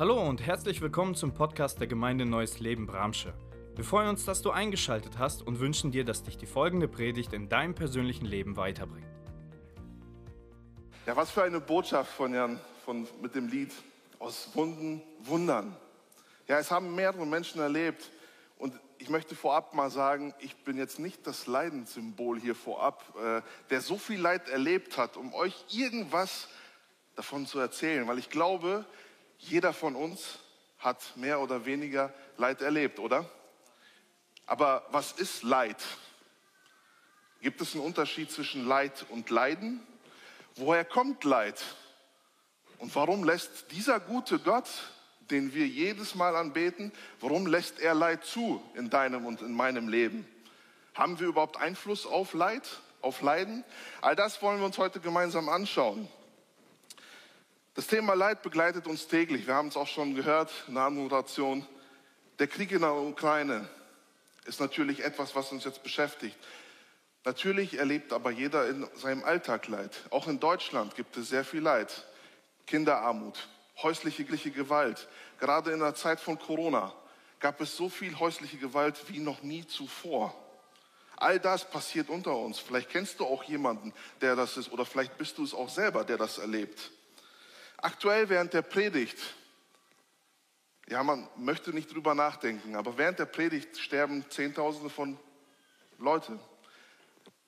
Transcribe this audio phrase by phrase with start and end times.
[0.00, 3.34] Hallo und herzlich willkommen zum Podcast der Gemeinde Neues Leben Bramsche.
[3.74, 7.32] Wir freuen uns, dass du eingeschaltet hast und wünschen dir, dass dich die folgende Predigt
[7.32, 9.08] in deinem persönlichen Leben weiterbringt.
[11.04, 13.72] Ja, was für eine Botschaft von Jan von, mit dem Lied
[14.20, 15.76] aus Wunden, Wundern.
[16.46, 18.08] Ja, es haben mehrere Menschen erlebt
[18.56, 23.42] und ich möchte vorab mal sagen, ich bin jetzt nicht das Leidenssymbol hier vorab, äh,
[23.70, 26.46] der so viel Leid erlebt hat, um euch irgendwas
[27.16, 28.84] davon zu erzählen, weil ich glaube,
[29.38, 30.38] jeder von uns
[30.78, 33.28] hat mehr oder weniger Leid erlebt, oder?
[34.46, 35.76] Aber was ist Leid?
[37.40, 39.80] Gibt es einen Unterschied zwischen Leid und Leiden?
[40.56, 41.62] Woher kommt Leid?
[42.78, 44.68] Und warum lässt dieser gute Gott,
[45.30, 49.88] den wir jedes Mal anbeten, warum lässt er Leid zu in deinem und in meinem
[49.88, 50.26] Leben?
[50.94, 52.66] Haben wir überhaupt Einfluss auf Leid,
[53.02, 53.64] auf Leiden?
[54.00, 56.08] All das wollen wir uns heute gemeinsam anschauen.
[57.78, 59.46] Das Thema Leid begleitet uns täglich.
[59.46, 61.64] Wir haben es auch schon gehört in der Anmoderation.
[62.40, 63.68] Der Krieg in der Ukraine,
[64.46, 66.36] ist natürlich etwas, was uns jetzt beschäftigt.
[67.24, 69.96] Natürlich erlebt aber jeder in seinem Alltag Leid.
[70.10, 72.04] Auch in Deutschland gibt es sehr viel Leid.
[72.66, 73.46] Kinderarmut,
[73.80, 75.06] häusliche Gewalt.
[75.38, 76.92] Gerade in der Zeit von Corona
[77.38, 80.34] gab es so viel häusliche Gewalt wie noch nie zuvor.
[81.14, 82.58] All das passiert unter uns.
[82.58, 86.02] Vielleicht kennst du auch jemanden, der das ist, oder vielleicht bist du es auch selber,
[86.02, 86.90] der das erlebt.
[87.78, 89.18] Aktuell während der Predigt
[90.90, 95.18] ja, man möchte nicht drüber nachdenken, aber während der Predigt sterben Zehntausende von
[95.98, 96.38] Leute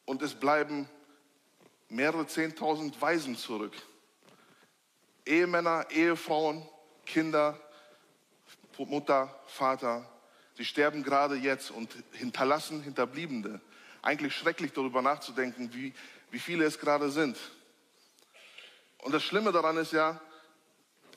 [0.05, 0.87] und es bleiben
[1.89, 3.73] mehrere Zehntausend Waisen zurück.
[5.25, 6.69] Ehemänner, Ehefrauen,
[7.07, 7.59] Kinder,
[8.77, 10.07] Mutter, Vater,
[10.57, 13.61] sie sterben gerade jetzt und hinterlassen Hinterbliebene.
[14.03, 15.95] Eigentlich schrecklich darüber nachzudenken, wie,
[16.31, 17.39] wie viele es gerade sind.
[19.03, 20.21] Und das Schlimme daran ist ja,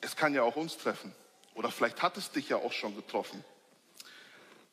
[0.01, 1.13] es kann ja auch uns treffen.
[1.55, 3.43] Oder vielleicht hat es dich ja auch schon getroffen.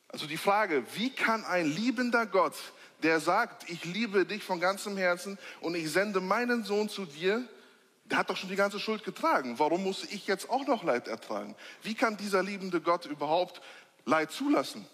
[0.07, 2.55] Also die Frage, wie kann ein liebender Gott,
[3.03, 7.47] der sagt, ich liebe dich von ganzem Herzen und ich sende meinen Sohn zu dir,
[8.05, 9.57] der hat doch schon die ganze Schuld getragen.
[9.57, 11.55] Warum muss ich jetzt auch noch Leid ertragen?
[11.81, 13.61] Wie kann dieser liebende Gott überhaupt
[14.05, 14.85] Leid zulassen?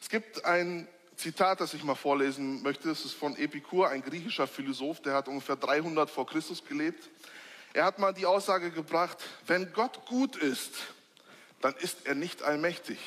[0.00, 0.86] Es gibt ein
[1.18, 2.88] Zitat, das ich mal vorlesen möchte.
[2.90, 7.08] Es ist von Epikur, ein griechischer Philosoph, der hat ungefähr 300 vor Christus gelebt.
[7.72, 10.74] Er hat mal die Aussage gebracht, wenn Gott gut ist,
[11.60, 12.98] dann ist er nicht allmächtig.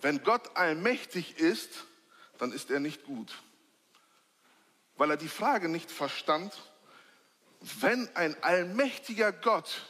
[0.00, 1.70] Wenn Gott allmächtig ist,
[2.38, 3.32] dann ist er nicht gut.
[4.96, 6.56] Weil er die Frage nicht verstand,
[7.80, 9.86] wenn ein allmächtiger Gott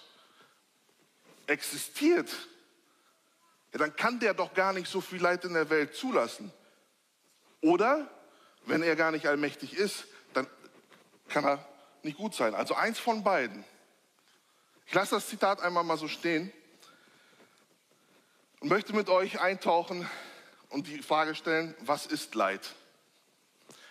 [1.47, 2.31] existiert,
[3.73, 6.51] ja, dann kann der doch gar nicht so viel Leid in der Welt zulassen.
[7.63, 8.11] Oder
[8.67, 10.47] wenn er gar nicht allmächtig ist, dann
[11.29, 11.67] kann er
[12.03, 12.55] nicht gut sein.
[12.55, 13.65] Also eins von beiden.
[14.87, 16.53] Ich lasse das Zitat einmal mal so stehen
[18.61, 20.09] und möchte mit euch eintauchen
[20.69, 22.75] und die Frage stellen, was ist Leid?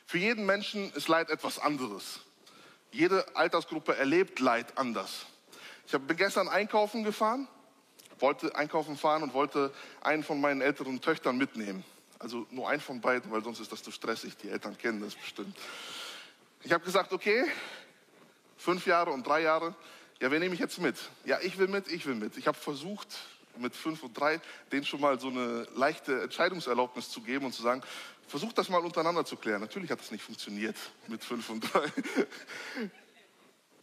[0.06, 2.20] Für jeden Menschen ist Leid etwas anderes.
[2.92, 5.26] Jede Altersgruppe erlebt Leid anders.
[5.88, 7.48] Ich bin gestern einkaufen gefahren,
[8.20, 11.86] wollte einkaufen fahren und wollte einen von meinen älteren Töchtern mitnehmen.
[12.22, 14.38] Also nur einen von beiden, weil sonst ist das zu stressig.
[14.38, 15.58] Die Eltern kennen das bestimmt.
[16.64, 17.46] Ich habe gesagt, okay,
[18.58, 19.74] fünf Jahre und drei Jahre.
[20.20, 20.96] Ja, wer nehme ich jetzt mit?
[21.26, 22.38] Ja, ich will mit, ich will mit.
[22.38, 23.08] Ich habe versucht,
[23.58, 24.40] mit fünf und drei,
[24.72, 27.82] denen schon mal so eine leichte Entscheidungserlaubnis zu geben und zu sagen,
[28.28, 29.62] versucht das mal untereinander zu klären.
[29.62, 30.76] Natürlich hat das nicht funktioniert
[31.08, 31.92] mit fünf und drei.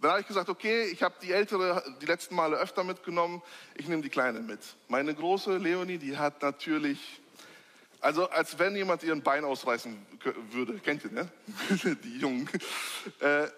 [0.00, 3.42] Dann habe ich gesagt, okay, ich habe die ältere die letzten Male öfter mitgenommen,
[3.74, 4.60] ich nehme die kleine mit.
[4.86, 7.20] Meine große Leonie, die hat natürlich,
[8.00, 10.06] also als wenn jemand ihren Bein ausreißen
[10.50, 11.28] würde, kennt ihr, ne?
[12.04, 12.48] die Jungen.
[13.20, 13.48] Äh,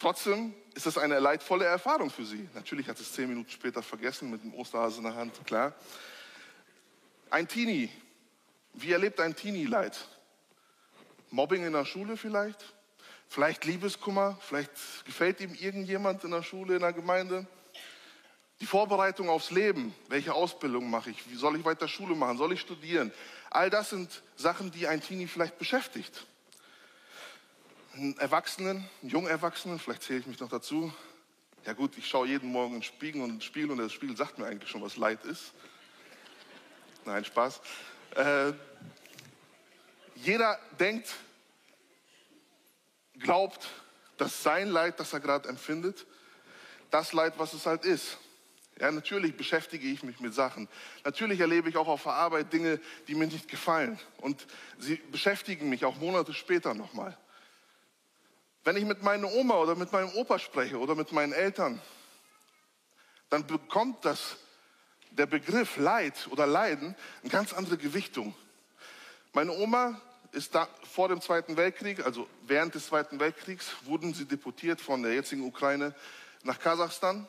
[0.00, 2.48] Trotzdem ist das eine leidvolle Erfahrung für sie.
[2.54, 5.74] Natürlich hat es zehn Minuten später vergessen mit dem Osterhase in der Hand, klar.
[7.28, 7.90] Ein Teenie.
[8.72, 10.08] Wie erlebt ein Teenie Leid?
[11.30, 12.72] Mobbing in der Schule vielleicht?
[13.28, 14.38] Vielleicht Liebeskummer?
[14.40, 14.72] Vielleicht
[15.04, 17.46] gefällt ihm irgendjemand in der Schule, in der Gemeinde?
[18.60, 19.94] Die Vorbereitung aufs Leben.
[20.08, 21.30] Welche Ausbildung mache ich?
[21.30, 22.38] Wie soll ich weiter Schule machen?
[22.38, 23.12] Soll ich studieren?
[23.50, 26.26] All das sind Sachen, die ein Teenie vielleicht beschäftigt
[27.94, 30.92] einen Erwachsenen, einen jungen Erwachsenen, vielleicht zähle ich mich noch dazu.
[31.66, 34.38] Ja gut, ich schaue jeden Morgen in den Spiegel und, Spiegel und der Spiegel sagt
[34.38, 35.52] mir eigentlich schon, was Leid ist.
[37.04, 37.60] Nein, Spaß.
[38.16, 38.52] Äh,
[40.14, 41.14] jeder denkt,
[43.18, 43.68] glaubt,
[44.16, 46.06] dass sein Leid, das er gerade empfindet,
[46.90, 48.18] das Leid, was es halt ist.
[48.80, 50.66] Ja, natürlich beschäftige ich mich mit Sachen.
[51.04, 54.00] Natürlich erlebe ich auch auf der Arbeit Dinge, die mir nicht gefallen.
[54.16, 54.46] Und
[54.78, 57.16] sie beschäftigen mich auch Monate später nochmal.
[58.64, 61.80] Wenn ich mit meiner Oma oder mit meinem Opa spreche oder mit meinen Eltern,
[63.28, 64.38] dann bekommt das
[65.10, 68.34] der Begriff Leid oder Leiden eine ganz andere Gewichtung.
[69.34, 70.00] Meine Oma
[70.32, 75.02] ist da vor dem Zweiten Weltkrieg, also während des Zweiten Weltkriegs, wurden sie deportiert von
[75.02, 75.94] der jetzigen Ukraine
[76.44, 77.28] nach Kasachstan.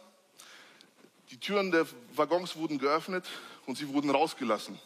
[1.31, 3.25] Die Türen der Waggons wurden geöffnet
[3.65, 4.77] und sie wurden rausgelassen.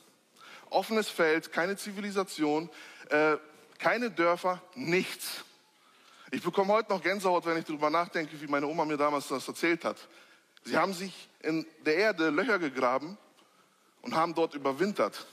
[0.70, 2.70] Offenes Feld, keine Zivilisation,
[3.10, 3.38] äh,
[3.80, 5.44] keine Dörfer, nichts.
[6.32, 9.48] Ich bekomme heute noch Gänsehaut, wenn ich darüber nachdenke, wie meine Oma mir damals das
[9.48, 9.98] erzählt hat.
[10.64, 13.18] Sie haben sich in der Erde Löcher gegraben
[14.02, 15.26] und haben dort überwintert.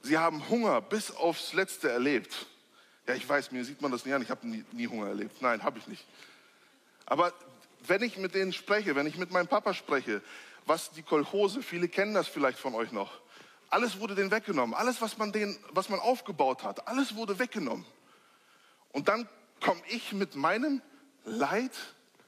[0.00, 2.46] Sie haben Hunger bis aufs Letzte erlebt.
[3.06, 4.22] Ja, ich weiß, mir sieht man das nicht an.
[4.22, 5.40] Ich habe nie, nie Hunger erlebt.
[5.40, 6.04] Nein, habe ich nicht.
[7.06, 7.32] Aber
[7.86, 10.22] wenn ich mit denen spreche, wenn ich mit meinem Papa spreche,
[10.66, 13.20] was die Kolchose, viele kennen das vielleicht von euch noch,
[13.70, 14.74] alles wurde denen weggenommen.
[14.74, 17.86] Alles, was man, denen, was man aufgebaut hat, alles wurde weggenommen.
[18.92, 19.26] Und dann
[19.60, 20.82] komme ich mit meinem
[21.24, 21.72] Leid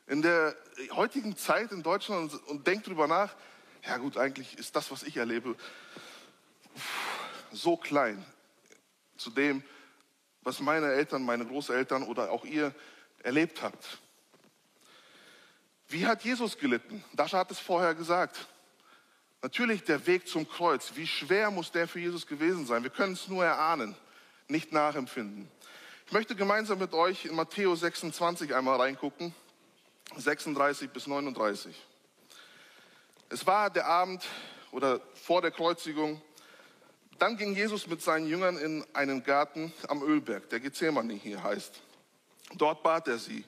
[0.06, 0.56] in der
[0.92, 3.34] heutigen Zeit in Deutschland und, und denke darüber nach,
[3.86, 5.54] ja gut, eigentlich ist das, was ich erlebe,
[7.52, 8.24] so klein
[9.16, 9.62] zu dem,
[10.42, 12.74] was meine Eltern, meine Großeltern oder auch ihr
[13.22, 13.98] erlebt habt.
[15.88, 17.04] Wie hat Jesus gelitten?
[17.12, 18.46] Dascha hat es vorher gesagt.
[19.42, 20.92] Natürlich der Weg zum Kreuz.
[20.94, 22.82] Wie schwer muss der für Jesus gewesen sein?
[22.82, 23.94] Wir können es nur erahnen,
[24.48, 25.50] nicht nachempfinden.
[26.06, 29.34] Ich möchte gemeinsam mit euch in Matthäus 26 einmal reingucken,
[30.16, 31.74] 36 bis 39.
[33.28, 34.24] Es war der Abend
[34.70, 36.20] oder vor der Kreuzigung.
[37.18, 41.80] Dann ging Jesus mit seinen Jüngern in einen Garten am Ölberg, der Gethsemane hier heißt.
[42.54, 43.44] Dort bat er sie,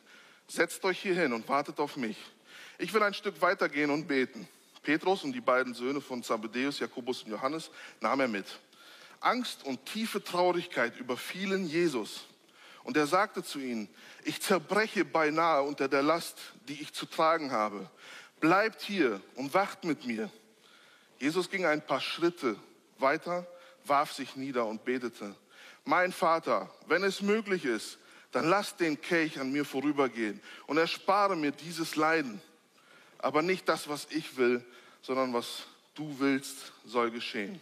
[0.49, 2.17] setzt euch hier hin und wartet auf mich.
[2.79, 4.49] Ich will ein Stück weitergehen und beten.
[4.83, 7.71] Petrus und die beiden Söhne von Zebedeus, Jakobus und Johannes,
[8.01, 8.47] nahm er mit.
[9.21, 12.27] Angst und tiefe Traurigkeit überfielen Jesus.
[12.85, 13.89] Und er sagte zu ihnen,
[14.25, 16.39] ich zerbreche beinahe unter der Last,
[16.69, 17.91] die ich zu tragen habe.
[18.39, 20.31] Bleibt hier und wacht mit mir.
[21.19, 22.57] Jesus ging ein paar Schritte
[22.99, 23.47] weiter,
[23.85, 25.35] warf sich nieder und betete.
[25.85, 27.99] Mein Vater, wenn es möglich ist,
[28.33, 32.41] dann lass den Kelch an mir vorübergehen und erspare mir dieses Leiden.
[33.19, 34.65] Aber nicht das, was ich will,
[35.03, 35.65] sondern was
[35.95, 37.61] du willst, soll geschehen.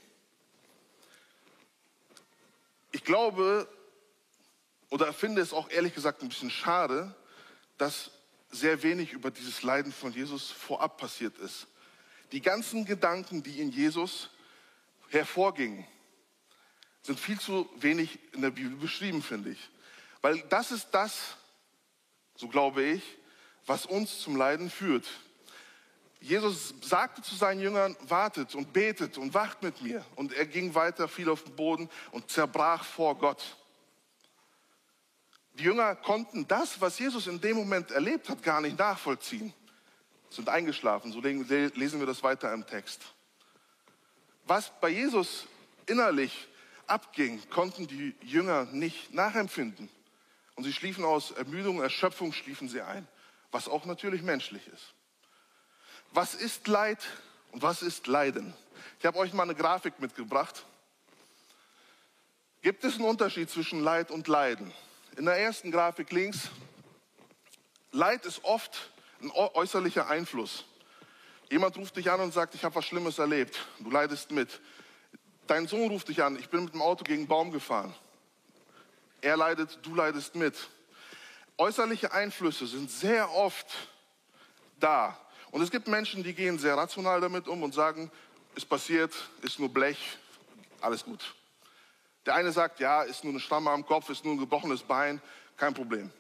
[2.93, 3.69] Ich glaube
[4.95, 7.13] oder finde es auch ehrlich gesagt ein bisschen schade,
[7.79, 8.13] dass
[8.53, 11.67] sehr wenig über dieses Leiden von Jesus vorab passiert ist.
[12.31, 14.31] Die ganzen Gedanken, die in Jesus
[15.09, 15.85] hervorgingen,
[17.03, 19.71] sind viel zu wenig in der Bibel beschrieben, finde ich.
[20.25, 21.37] Weil das ist das,
[22.35, 23.03] so glaube ich,
[23.67, 25.07] was uns zum Leiden führt.
[26.19, 30.03] Jesus sagte zu seinen Jüngern, wartet und betet und wacht mit mir.
[30.17, 33.59] Und er ging weiter, fiel auf den Boden und zerbrach vor Gott.
[35.59, 39.53] Die Jünger konnten das, was Jesus in dem Moment erlebt hat, gar nicht nachvollziehen.
[40.31, 43.03] Sind eingeschlafen, so lesen wir das weiter im Text.
[44.47, 45.47] Was bei Jesus
[45.85, 46.49] innerlich
[46.87, 49.91] abging, konnten die Jünger nicht nachempfinden.
[50.57, 53.07] Und sie schliefen aus Ermüdung, Erschöpfung, schliefen sie ein,
[53.51, 54.95] was auch natürlich menschlich ist.
[56.13, 57.05] Was ist Leid
[57.53, 58.55] und was ist Leiden?
[58.99, 60.65] Ich habe euch mal eine Grafik mitgebracht.
[62.63, 64.73] Gibt es einen Unterschied zwischen Leid und Leiden?
[65.17, 66.51] In der ersten Grafik links,
[67.93, 68.91] Leid ist oft
[69.21, 70.65] ein äußerlicher Einfluss.
[71.51, 73.67] Jemand ruft dich an und sagt, ich habe was Schlimmes erlebt.
[73.79, 74.61] Du leidest mit.
[75.47, 77.95] Dein Sohn ruft dich an, ich bin mit dem Auto gegen einen Baum gefahren.
[79.25, 80.55] Er leidet, du leidest mit.
[81.57, 83.67] Äußerliche Einflüsse sind sehr oft
[84.79, 85.19] da.
[85.51, 88.11] Und es gibt Menschen, die gehen sehr rational damit um und sagen,
[88.55, 90.19] ist passiert, ist nur Blech,
[90.83, 91.35] alles gut.
[92.27, 95.23] Der eine sagt, ja, ist nur eine Stamme am Kopf, ist nur ein gebrochenes Bein,
[95.57, 96.11] kein Problem.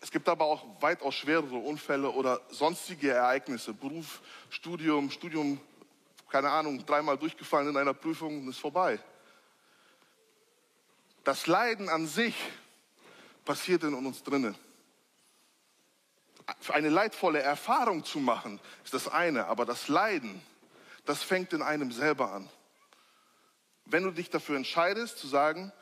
[0.00, 5.60] Es gibt aber auch weitaus schwerere Unfälle oder sonstige Ereignisse, Beruf, Studium, Studium,
[6.28, 8.98] keine Ahnung, dreimal durchgefallen in einer Prüfung und ist vorbei.
[11.24, 12.36] Das Leiden an sich
[13.44, 14.56] passiert in uns drinnen
[16.72, 20.40] eine leidvolle Erfahrung zu machen, ist das eine, aber das Leiden,
[21.04, 22.48] das fängt in einem selber an.
[23.86, 25.72] Wenn du dich dafür entscheidest zu sagen,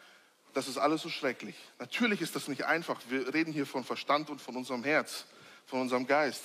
[0.55, 1.57] das ist alles so schrecklich.
[1.79, 3.01] Natürlich ist das nicht einfach.
[3.09, 5.25] Wir reden hier von Verstand und von unserem Herz,
[5.67, 6.43] von unserem Geist.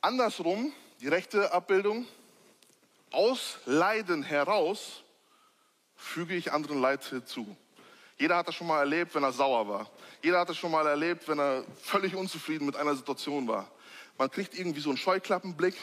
[0.00, 2.06] Andersrum, die rechte Abbildung,
[3.10, 5.04] aus Leiden heraus
[5.98, 7.56] füge ich anderen Leid hinzu.
[8.16, 9.90] Jeder hat das schon mal erlebt, wenn er sauer war.
[10.22, 13.70] Jeder hat das schon mal erlebt, wenn er völlig unzufrieden mit einer Situation war.
[14.16, 15.76] Man kriegt irgendwie so einen Scheuklappenblick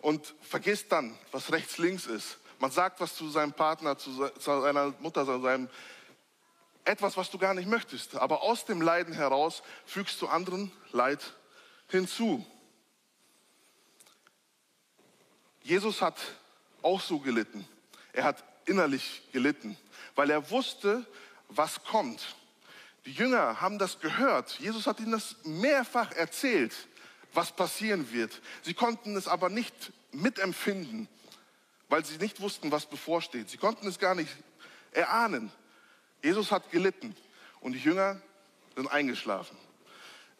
[0.00, 2.38] und vergisst dann, was rechts, links ist.
[2.58, 5.68] Man sagt was zu seinem Partner, zu seiner Mutter, zu seinem
[6.84, 8.16] etwas, was du gar nicht möchtest.
[8.16, 11.34] Aber aus dem Leiden heraus fügst du anderen Leid
[11.88, 12.44] hinzu.
[15.62, 16.16] Jesus hat
[16.82, 17.66] auch so gelitten.
[18.12, 19.76] Er hat innerlich gelitten,
[20.14, 21.04] weil er wusste,
[21.48, 22.36] was kommt.
[23.06, 24.58] Die Jünger haben das gehört.
[24.60, 26.74] Jesus hat ihnen das mehrfach erzählt,
[27.32, 28.40] was passieren wird.
[28.62, 31.08] Sie konnten es aber nicht mitempfinden,
[31.88, 33.48] weil sie nicht wussten, was bevorsteht.
[33.48, 34.30] Sie konnten es gar nicht
[34.92, 35.50] erahnen.
[36.22, 37.16] Jesus hat gelitten
[37.60, 38.20] und die Jünger
[38.76, 39.56] sind eingeschlafen.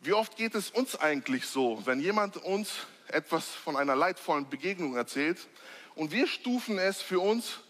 [0.00, 2.70] Wie oft geht es uns eigentlich so, wenn jemand uns
[3.08, 5.48] etwas von einer leidvollen Begegnung erzählt
[5.94, 7.60] und wir stufen es für uns,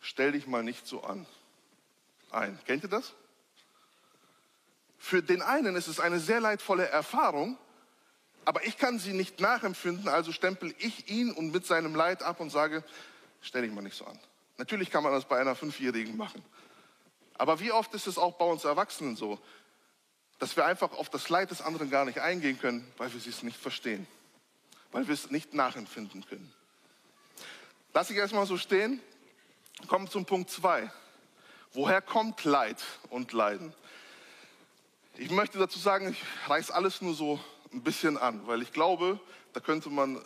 [0.00, 1.26] stell dich mal nicht so an,
[2.30, 2.58] ein.
[2.66, 3.14] Kennt ihr das?
[4.98, 7.56] Für den einen ist es eine sehr leidvolle Erfahrung,
[8.44, 12.40] aber ich kann sie nicht nachempfinden, also stempel ich ihn und mit seinem Leid ab
[12.40, 12.82] und sage,
[13.40, 14.18] stell dich mal nicht so an.
[14.56, 16.44] Natürlich kann man das bei einer Fünfjährigen machen.
[17.34, 19.38] Aber wie oft ist es auch bei uns Erwachsenen so,
[20.40, 23.42] dass wir einfach auf das Leid des anderen gar nicht eingehen können, weil wir es
[23.42, 24.06] nicht verstehen,
[24.92, 26.52] weil wir es nicht nachempfinden können.
[27.94, 29.00] Lass ich erstmal so stehen,
[29.86, 30.90] kommen zum Punkt zwei.
[31.72, 33.72] Woher kommt Leid und Leiden?
[35.16, 37.38] Ich möchte dazu sagen, ich reiß alles nur so
[37.72, 39.20] ein bisschen an, weil ich glaube,
[39.52, 40.20] da könnte man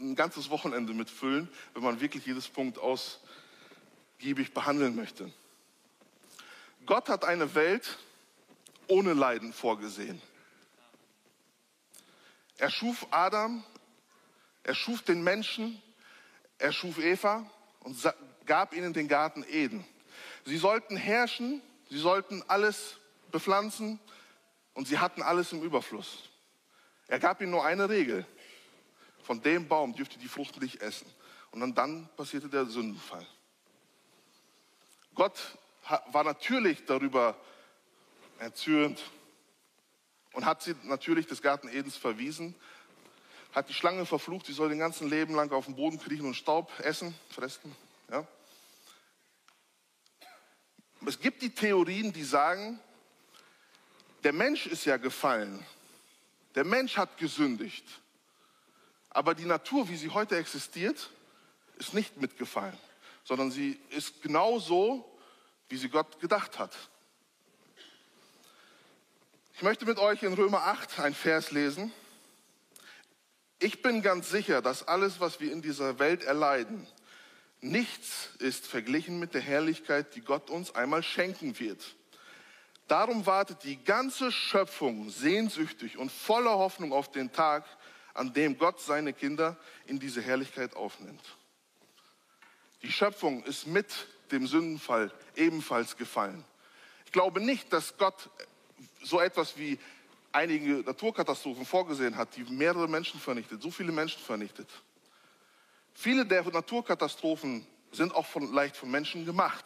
[0.00, 5.32] ein ganzes Wochenende mitfüllen, wenn man wirklich jedes Punkt ausgiebig behandeln möchte.
[6.86, 7.98] Gott hat eine Welt
[8.86, 10.20] ohne Leiden vorgesehen.
[12.58, 13.64] Er schuf Adam,
[14.62, 15.82] er schuf den Menschen,
[16.58, 17.44] er schuf Eva
[17.80, 17.98] und
[18.46, 19.84] gab ihnen den Garten Eden.
[20.44, 22.98] Sie sollten herrschen, sie sollten alles
[23.30, 23.98] bepflanzen
[24.74, 26.30] und sie hatten alles im Überfluss.
[27.08, 28.26] Er gab ihnen nur eine Regel.
[29.22, 31.06] Von dem Baum dürfte die Frucht nicht essen.
[31.50, 33.26] Und dann, dann passierte der Sündenfall.
[35.14, 35.56] Gott
[36.10, 37.36] war natürlich darüber
[38.38, 39.02] erzürnt
[40.32, 42.54] und hat sie natürlich des Garten Edens verwiesen,
[43.52, 46.34] hat die Schlange verflucht, sie soll den ganzen Leben lang auf dem Boden kriechen und
[46.34, 47.74] Staub essen, fressen.
[48.14, 48.24] Ja.
[51.04, 52.78] Es gibt die Theorien, die sagen,
[54.22, 55.66] der Mensch ist ja gefallen,
[56.54, 57.84] der Mensch hat gesündigt,
[59.10, 61.10] aber die Natur, wie sie heute existiert,
[61.76, 62.78] ist nicht mitgefallen,
[63.24, 65.18] sondern sie ist genau so,
[65.68, 66.76] wie sie Gott gedacht hat.
[69.54, 71.92] Ich möchte mit euch in Römer 8 ein Vers lesen.
[73.58, 76.86] Ich bin ganz sicher, dass alles, was wir in dieser Welt erleiden,
[77.64, 81.96] nichts ist verglichen mit der Herrlichkeit, die Gott uns einmal schenken wird.
[82.86, 87.64] Darum wartet die ganze Schöpfung sehnsüchtig und voller Hoffnung auf den Tag,
[88.12, 89.56] an dem Gott seine Kinder
[89.86, 91.24] in diese Herrlichkeit aufnimmt.
[92.82, 93.86] Die Schöpfung ist mit
[94.30, 96.44] dem Sündenfall ebenfalls gefallen.
[97.06, 98.28] Ich glaube nicht, dass Gott
[99.02, 99.78] so etwas wie
[100.32, 104.68] einige Naturkatastrophen vorgesehen hat, die mehrere Menschen vernichtet, so viele Menschen vernichtet.
[105.94, 109.64] Viele der Naturkatastrophen sind auch von, leicht von Menschen gemacht.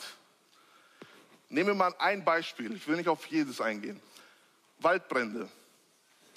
[1.48, 4.00] Nehmen wir mal ein Beispiel, ich will nicht auf jedes eingehen.
[4.80, 5.48] Waldbrände.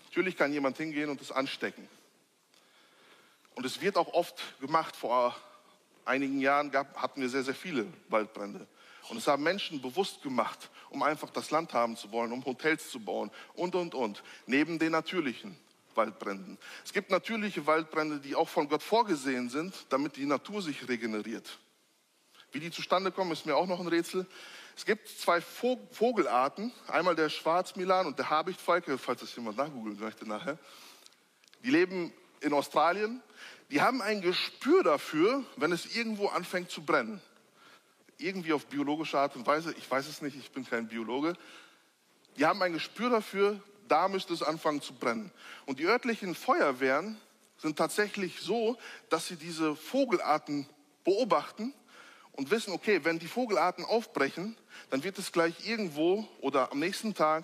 [0.05, 1.87] Natürlich kann jemand hingehen und es anstecken.
[3.55, 4.95] Und es wird auch oft gemacht.
[4.95, 5.35] Vor
[6.05, 8.65] einigen Jahren gab, hatten wir sehr, sehr viele Waldbrände.
[9.09, 12.89] Und es haben Menschen bewusst gemacht, um einfach das Land haben zu wollen, um Hotels
[12.89, 14.23] zu bauen und, und, und.
[14.45, 15.57] Neben den natürlichen
[15.95, 16.57] Waldbränden.
[16.83, 21.59] Es gibt natürliche Waldbrände, die auch von Gott vorgesehen sind, damit die Natur sich regeneriert.
[22.51, 24.25] Wie die zustande kommen, ist mir auch noch ein Rätsel.
[24.75, 30.27] Es gibt zwei Vogelarten, einmal der Schwarzmilan und der Habichtfalke, falls das jemand nachgoogeln möchte
[30.27, 30.57] nachher.
[31.63, 33.21] Die leben in Australien.
[33.69, 37.21] Die haben ein Gespür dafür, wenn es irgendwo anfängt zu brennen
[38.21, 41.33] irgendwie auf biologische Art und Weise, ich weiß es nicht, ich bin kein Biologe,
[42.37, 45.31] die haben ein Gespür dafür, da müsste es anfangen zu brennen.
[45.65, 47.19] Und die örtlichen Feuerwehren
[47.57, 48.77] sind tatsächlich so,
[49.09, 50.65] dass sie diese Vogelarten
[51.03, 51.73] beobachten
[52.31, 54.57] und wissen, okay, wenn die Vogelarten aufbrechen,
[54.89, 57.43] dann wird es gleich irgendwo oder am nächsten Tag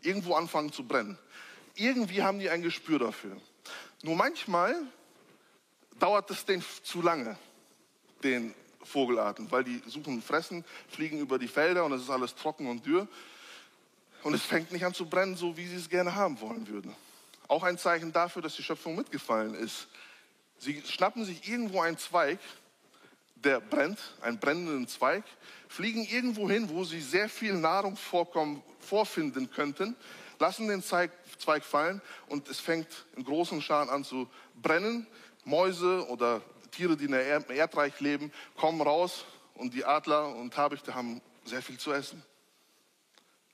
[0.00, 1.18] irgendwo anfangen zu brennen.
[1.74, 3.36] Irgendwie haben die ein Gespür dafür.
[4.02, 4.74] Nur manchmal
[5.98, 7.36] dauert es denen zu lange,
[8.22, 12.68] den Vogelarten, weil die suchen Fressen, fliegen über die Felder und es ist alles trocken
[12.68, 13.06] und dürr.
[14.24, 16.96] Und es fängt nicht an zu brennen, so wie sie es gerne haben wollen würden.
[17.46, 19.86] Auch ein Zeichen dafür, dass die Schöpfung mitgefallen ist.
[20.58, 22.38] Sie schnappen sich irgendwo einen Zweig,
[23.36, 25.24] der brennt, einen brennenden Zweig,
[25.68, 27.96] fliegen irgendwo hin, wo sie sehr viel Nahrung
[28.80, 29.94] vorfinden könnten,
[30.38, 34.28] lassen den Zweig, Zweig fallen und es fängt in großen Scharen an zu
[34.62, 35.06] brennen.
[35.44, 36.40] Mäuse oder
[36.70, 41.60] Tiere, die in der Erdreich leben, kommen raus und die Adler und Habichte haben sehr
[41.60, 42.22] viel zu essen.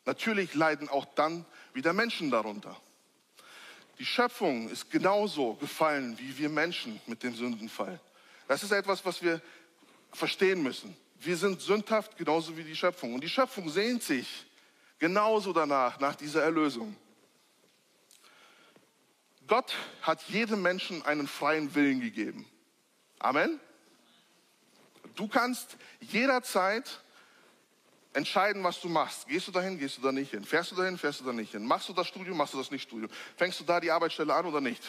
[0.05, 2.77] Natürlich leiden auch dann wieder Menschen darunter.
[3.99, 8.01] Die Schöpfung ist genauso gefallen wie wir Menschen mit dem Sündenfall.
[8.49, 9.41] Das ist etwas, was wir
[10.13, 10.97] verstehen müssen.
[11.21, 13.15] Wir sind sündhaft genauso wie die Schöpfung.
[13.15, 14.47] Und die Schöpfung sehnt sich
[14.99, 16.97] genauso danach, nach dieser Erlösung.
[19.47, 22.47] Gott hat jedem Menschen einen freien Willen gegeben.
[23.19, 23.61] Amen.
[25.15, 27.03] Du kannst jederzeit
[28.13, 29.29] entscheiden, was du machst.
[29.29, 30.45] Gehst du dahin, gehst du da nicht hin?
[30.45, 31.67] Fährst du dahin, fährst du da nicht hin?
[31.67, 33.11] Machst du das Studium, machst du das nicht Studium?
[33.37, 34.83] Fängst du da die Arbeitsstelle an oder nicht?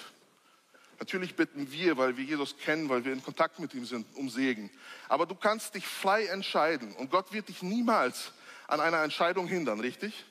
[0.99, 4.29] Natürlich bitten wir, weil wir Jesus kennen, weil wir in Kontakt mit ihm sind, um
[4.29, 4.69] Segen.
[5.09, 8.33] Aber du kannst dich frei entscheiden und Gott wird dich niemals
[8.67, 10.25] an einer Entscheidung hindern, richtig?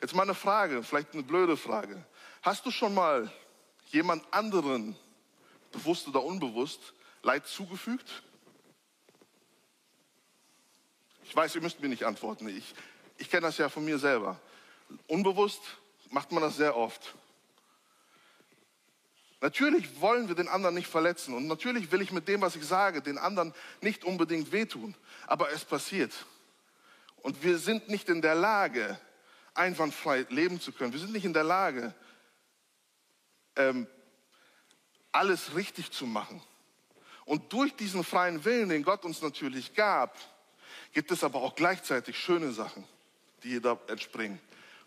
[0.00, 2.02] Jetzt mal eine Frage, vielleicht eine blöde Frage.
[2.40, 3.30] Hast du schon mal
[3.88, 4.96] jemand anderen,
[5.72, 8.22] bewusst oder unbewusst, Leid zugefügt?
[11.30, 12.48] Ich weiß, ihr müsst mir nicht antworten.
[12.48, 12.74] Ich,
[13.16, 14.36] ich kenne das ja von mir selber.
[15.06, 15.60] Unbewusst
[16.08, 17.14] macht man das sehr oft.
[19.40, 22.64] Natürlich wollen wir den anderen nicht verletzen und natürlich will ich mit dem, was ich
[22.66, 24.96] sage, den anderen nicht unbedingt wehtun.
[25.28, 26.12] Aber es passiert.
[27.18, 28.98] Und wir sind nicht in der Lage,
[29.54, 30.92] einwandfrei leben zu können.
[30.92, 31.94] Wir sind nicht in der Lage,
[33.54, 33.86] ähm,
[35.12, 36.42] alles richtig zu machen.
[37.24, 40.18] Und durch diesen freien Willen, den Gott uns natürlich gab,
[40.92, 42.84] gibt es aber auch gleichzeitig schöne Sachen,
[43.42, 44.40] die da entspringen.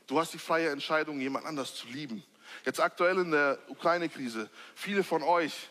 [0.08, 2.24] Du hast die freie Entscheidung, jemand anders zu lieben.
[2.66, 5.70] Jetzt aktuell in der Ukraine-Krise, viele von euch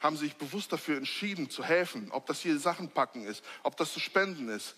[0.00, 3.92] haben sich bewusst dafür entschieden, zu helfen, ob das hier Sachen packen ist, ob das
[3.92, 4.74] zu spenden ist.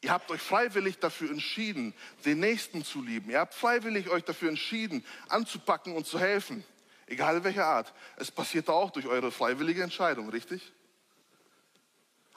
[0.00, 3.30] Ihr habt euch freiwillig dafür entschieden, den Nächsten zu lieben.
[3.30, 6.64] Ihr habt freiwillig euch dafür entschieden, anzupacken und zu helfen.
[7.06, 7.92] Egal welcher Art.
[8.16, 10.72] Es passiert auch durch eure freiwillige Entscheidung, richtig?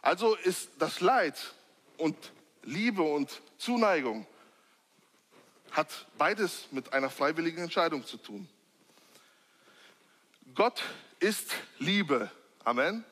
[0.06, 1.36] Also ist das Leid
[1.98, 2.16] und
[2.62, 4.28] Liebe und Zuneigung
[5.72, 8.48] hat beides mit einer freiwilligen Entscheidung zu tun.
[10.54, 10.84] Gott
[11.20, 12.30] ist Liebe.
[12.64, 13.04] Amen.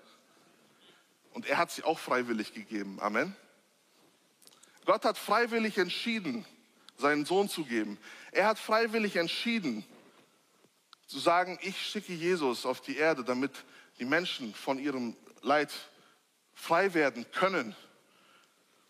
[1.34, 3.00] Und er hat sie auch freiwillig gegeben.
[3.02, 3.36] Amen.
[4.86, 6.46] Gott hat freiwillig entschieden,
[6.98, 7.98] seinen Sohn zu geben.
[8.32, 9.84] Er hat freiwillig entschieden,
[11.08, 13.66] zu sagen, ich schicke Jesus auf die Erde, damit
[13.98, 15.72] die Menschen von ihrem Leid
[16.54, 17.76] frei werden können.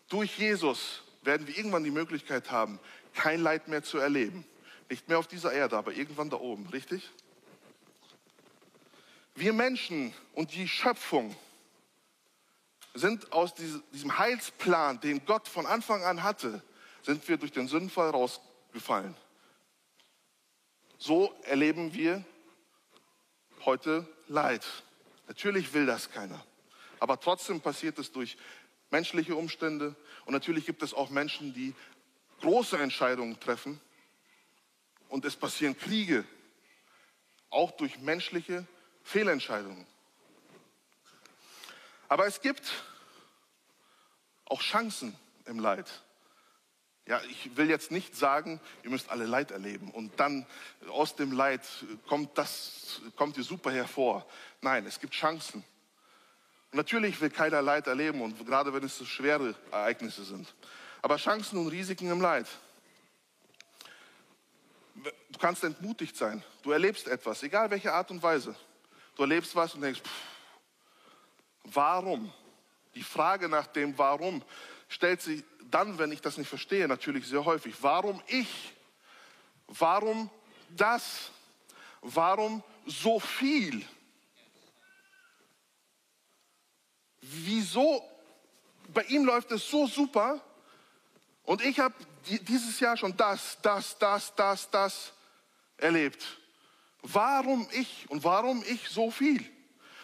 [0.08, 2.78] Durch Jesus werden wir irgendwann die Möglichkeit haben,
[3.14, 4.44] kein Leid mehr zu erleben.
[4.90, 7.10] Nicht mehr auf dieser Erde, aber irgendwann da oben, richtig?
[9.34, 11.34] Wir Menschen und die Schöpfung
[12.94, 16.62] sind aus diesem Heilsplan, den Gott von Anfang an hatte,
[17.02, 19.16] sind wir durch den Sündenfall rausgefallen.
[20.98, 22.24] So erleben wir
[23.64, 24.64] heute Leid.
[25.26, 26.44] Natürlich will das keiner.
[27.04, 28.38] Aber trotzdem passiert es durch
[28.88, 29.94] menschliche Umstände.
[30.24, 31.74] Und natürlich gibt es auch Menschen, die
[32.40, 33.78] große Entscheidungen treffen.
[35.10, 36.24] Und es passieren Kriege,
[37.50, 38.66] auch durch menschliche
[39.02, 39.86] Fehlentscheidungen.
[42.08, 42.72] Aber es gibt
[44.46, 45.14] auch Chancen
[45.44, 46.00] im Leid.
[47.06, 50.46] Ja, ich will jetzt nicht sagen, ihr müsst alle Leid erleben und dann
[50.88, 51.60] aus dem Leid
[52.08, 54.26] kommt das, kommt ihr super hervor.
[54.62, 55.62] Nein, es gibt Chancen.
[56.74, 60.52] Natürlich will keiner Leid erleben und gerade wenn es so schwere Ereignisse sind.
[61.02, 62.48] Aber Chancen und Risiken im Leid.
[64.94, 66.42] Du kannst entmutigt sein.
[66.62, 68.56] Du erlebst etwas, egal welche Art und Weise.
[69.14, 70.10] Du erlebst was und denkst, pff,
[71.62, 72.32] warum?
[72.96, 74.42] Die Frage nach dem Warum
[74.88, 77.76] stellt sich dann, wenn ich das nicht verstehe, natürlich sehr häufig.
[77.82, 78.72] Warum ich?
[79.68, 80.28] Warum
[80.70, 81.30] das?
[82.00, 83.86] Warum so viel?
[87.26, 88.02] Wieso?
[88.92, 90.40] Bei ihm läuft es so super
[91.44, 95.12] und ich habe dieses Jahr schon das, das, das, das, das
[95.78, 96.22] erlebt.
[97.02, 99.44] Warum ich und warum ich so viel?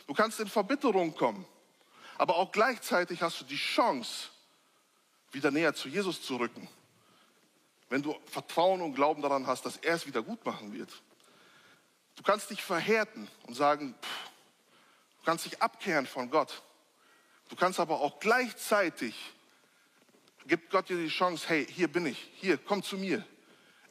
[0.06, 1.46] Du kannst in Verbitterung kommen,
[2.16, 4.28] aber auch gleichzeitig hast du die Chance,
[5.32, 6.68] wieder näher zu Jesus zu rücken.
[7.88, 10.90] Wenn du Vertrauen und Glauben daran hast, dass er es wieder gut machen wird.
[12.16, 14.30] Du kannst dich verhärten und sagen, pff,
[15.18, 16.62] du kannst dich abkehren von Gott.
[17.50, 19.14] Du kannst aber auch gleichzeitig,
[20.46, 23.26] gibt Gott dir die Chance, hey, hier bin ich, hier, komm zu mir.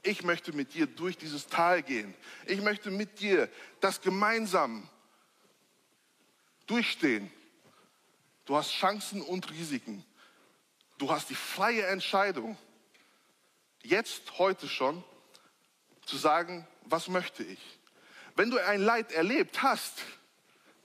[0.01, 2.15] Ich möchte mit dir durch dieses Tal gehen.
[2.45, 3.49] Ich möchte mit dir
[3.81, 4.87] das gemeinsam
[6.67, 7.29] durchstehen.
[8.45, 10.05] Du hast Chancen und Risiken.
[10.97, 12.57] Du hast die freie Entscheidung,
[13.83, 15.03] jetzt, heute schon,
[16.05, 17.59] zu sagen, was möchte ich.
[18.35, 20.01] Wenn du ein Leid erlebt hast,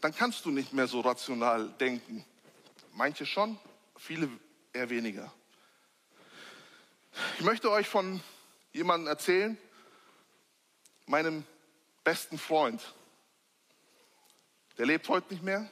[0.00, 2.24] dann kannst du nicht mehr so rational denken.
[2.96, 3.58] Manche schon,
[3.96, 4.28] viele
[4.72, 5.32] eher weniger.
[7.38, 8.20] Ich möchte euch von
[8.72, 9.58] jemandem erzählen,
[11.06, 11.44] meinem
[12.04, 12.80] besten Freund.
[14.78, 15.68] Der lebt heute nicht mehr.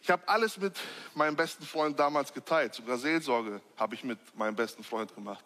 [0.00, 0.80] Ich habe alles mit
[1.14, 2.74] meinem besten Freund damals geteilt.
[2.74, 5.44] Sogar Seelsorge habe ich mit meinem besten Freund gemacht.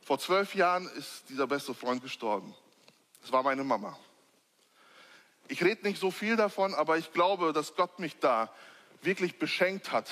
[0.00, 2.54] Vor zwölf Jahren ist dieser beste Freund gestorben.
[3.20, 3.98] Das war meine Mama.
[5.48, 8.50] Ich rede nicht so viel davon, aber ich glaube, dass Gott mich da
[9.04, 10.10] wirklich beschenkt hat,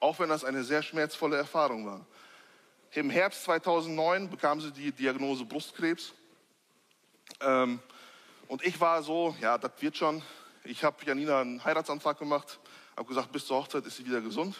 [0.00, 2.06] auch wenn das eine sehr schmerzvolle Erfahrung war.
[2.92, 6.12] Im Herbst 2009 bekam sie die Diagnose Brustkrebs.
[7.40, 7.80] Ähm,
[8.48, 10.22] und ich war so, ja, das wird schon.
[10.64, 12.60] Ich habe Janina einen Heiratsantrag gemacht,
[12.96, 14.56] habe gesagt, bis zur Hochzeit ist sie wieder gesund.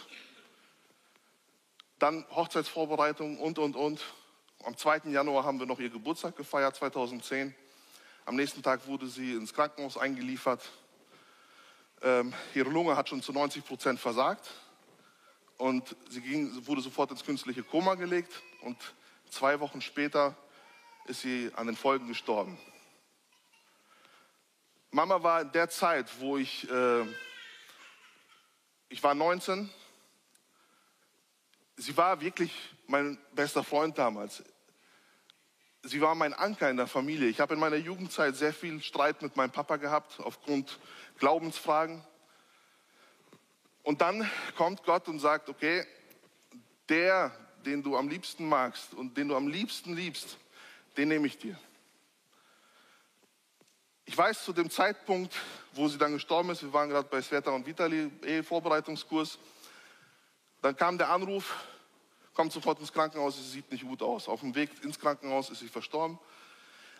[1.99, 4.01] Dann Hochzeitsvorbereitung und, und, und.
[4.65, 5.11] Am 2.
[5.11, 7.55] Januar haben wir noch ihr Geburtstag gefeiert, 2010.
[8.25, 10.63] Am nächsten Tag wurde sie ins Krankenhaus eingeliefert.
[12.05, 14.51] Ähm, ihre Lunge hat schon zu 90 Prozent versagt
[15.57, 18.77] und sie ging, wurde sofort ins künstliche Koma gelegt und
[19.31, 20.37] zwei Wochen später
[21.07, 22.59] ist sie an den Folgen gestorben.
[24.91, 27.07] Mama war in der Zeit, wo ich, äh,
[28.91, 29.71] ich war 19,
[31.77, 32.53] sie war wirklich
[32.87, 34.45] mein bester Freund damals
[35.85, 37.29] sie war mein Anker in der Familie.
[37.29, 40.79] Ich habe in meiner Jugendzeit sehr viel Streit mit meinem Papa gehabt aufgrund
[41.19, 42.03] Glaubensfragen.
[43.83, 45.87] Und dann kommt Gott und sagt, okay,
[46.89, 47.33] der,
[47.65, 50.39] den du am liebsten magst und den du am liebsten liebst,
[50.97, 51.59] den nehme ich dir.
[54.07, 55.35] Ich weiß zu dem Zeitpunkt,
[55.73, 59.39] wo sie dann gestorben ist, wir waren gerade bei Sveta und Vitali, Ehevorbereitungskurs,
[60.61, 61.55] dann kam der Anruf,
[62.35, 64.29] kommt sofort ins Krankenhaus, sie sieht nicht gut aus.
[64.29, 66.19] Auf dem Weg ins Krankenhaus ist sie verstorben.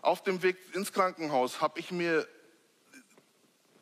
[0.01, 2.27] Auf dem Weg ins Krankenhaus habe ich mir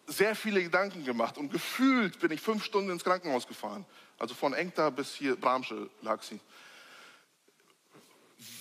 [0.06, 3.86] sehr viele Gedanken gemacht und gefühlt bin ich fünf Stunden ins Krankenhaus gefahren.
[4.18, 6.40] Also von Engta bis hier Bramsche lag sie.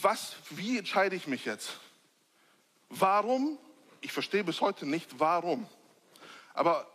[0.02, 1.80] Was, wie entscheide ich mich jetzt?
[2.90, 3.58] Warum?
[4.02, 5.68] Ich verstehe bis heute nicht, warum.
[6.54, 6.88] Aber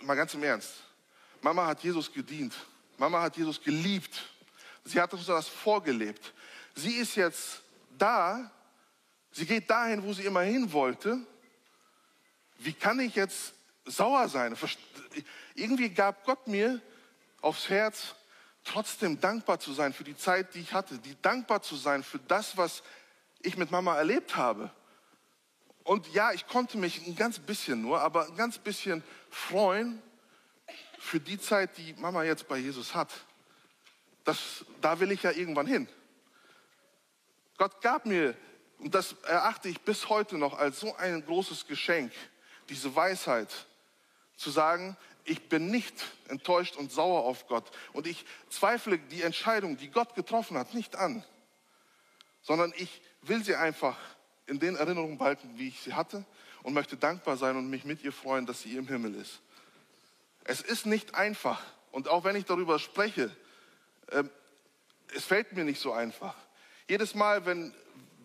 [0.00, 0.74] mal ganz im Ernst.
[1.40, 2.54] Mama hat Jesus gedient.
[2.96, 4.22] Mama hat Jesus geliebt.
[4.84, 6.32] Sie hat uns das vorgelebt.
[6.74, 7.62] Sie ist jetzt
[7.98, 8.50] da.
[9.32, 11.18] Sie geht dahin, wo sie immer hin wollte.
[12.58, 13.54] Wie kann ich jetzt
[13.84, 14.56] sauer sein?
[15.54, 16.80] Irgendwie gab Gott mir
[17.40, 18.14] aufs Herz,
[18.64, 22.18] trotzdem dankbar zu sein für die Zeit, die ich hatte, die dankbar zu sein für
[22.20, 22.82] das, was
[23.40, 24.70] ich mit Mama erlebt habe.
[25.82, 30.02] Und ja, ich konnte mich ein ganz bisschen nur, aber ein ganz bisschen freuen,
[31.04, 33.12] für die Zeit, die Mama jetzt bei Jesus hat,
[34.24, 35.86] das, da will ich ja irgendwann hin.
[37.58, 38.34] Gott gab mir,
[38.78, 42.10] und das erachte ich bis heute noch als so ein großes Geschenk,
[42.70, 43.66] diese Weisheit,
[44.36, 45.94] zu sagen, ich bin nicht
[46.28, 47.70] enttäuscht und sauer auf Gott.
[47.92, 51.22] Und ich zweifle die Entscheidung, die Gott getroffen hat, nicht an,
[52.42, 53.96] sondern ich will sie einfach
[54.46, 56.24] in den Erinnerungen behalten, wie ich sie hatte
[56.62, 59.40] und möchte dankbar sein und mich mit ihr freuen, dass sie im Himmel ist.
[60.44, 61.60] Es ist nicht einfach.
[61.90, 63.34] Und auch wenn ich darüber spreche,
[64.08, 64.24] äh,
[65.14, 66.34] es fällt mir nicht so einfach.
[66.88, 67.74] Jedes Mal, wenn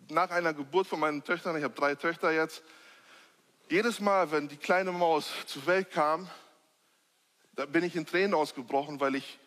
[0.08, 2.62] nach einer Geburt von meinen Töchtern, ich habe drei Töchter jetzt,
[3.68, 6.28] jedes Mal, wenn die kleine Maus zur Welt kam,
[7.52, 9.38] da bin ich in Tränen ausgebrochen, weil ich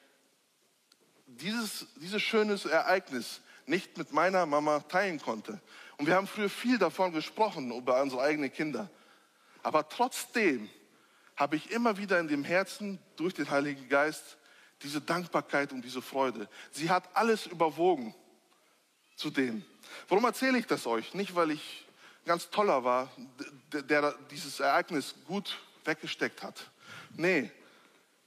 [1.25, 5.59] dieses, dieses schönes Ereignis nicht mit meiner Mama teilen konnte.
[5.97, 8.89] Und wir haben früher viel davon gesprochen, über unsere eigenen Kinder.
[9.61, 10.69] Aber trotzdem
[11.35, 14.37] habe ich immer wieder in dem Herzen durch den Heiligen Geist
[14.81, 16.47] diese Dankbarkeit und diese Freude.
[16.71, 18.13] Sie hat alles überwogen
[19.15, 19.63] zu dem.
[20.09, 21.13] Warum erzähle ich das euch?
[21.13, 21.85] Nicht, weil ich
[22.25, 23.09] ganz toller war,
[23.71, 26.69] der dieses Ereignis gut weggesteckt hat.
[27.15, 27.51] Nee,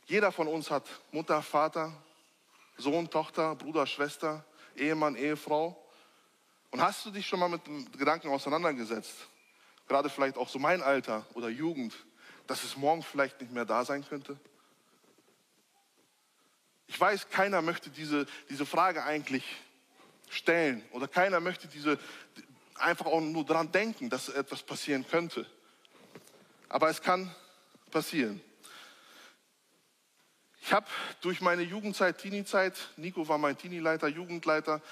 [0.07, 1.93] jeder von uns hat Mutter, Vater,
[2.77, 4.45] Sohn, Tochter, Bruder, Schwester,
[4.77, 5.83] Ehemann, Ehefrau.
[6.71, 9.27] Und hast du dich schon mal mit dem Gedanken auseinandergesetzt?
[9.89, 11.95] Gerade vielleicht auch so mein Alter oder Jugend
[12.47, 14.39] dass es morgen vielleicht nicht mehr da sein könnte?
[16.87, 19.45] Ich weiß, keiner möchte diese, diese Frage eigentlich
[20.29, 21.99] stellen oder keiner möchte diese
[22.75, 25.47] einfach auch nur daran denken, dass etwas passieren könnte.
[26.69, 27.35] Aber es kann
[27.91, 28.41] passieren.
[30.61, 30.87] Ich habe
[31.21, 34.83] durch meine Jugendzeit, Teenie-Zeit, Nico war mein Teenie-Leiter, Jugendleiter,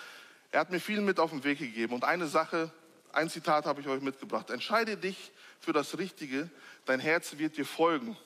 [0.53, 1.95] er hat mir viel mit auf den Weg gegeben.
[1.95, 2.71] Und eine Sache,
[3.13, 4.51] ein Zitat habe ich euch mitgebracht.
[4.51, 5.33] Entscheide dich
[5.65, 6.49] für das Richtige,
[6.85, 8.17] dein Herz wird dir folgen.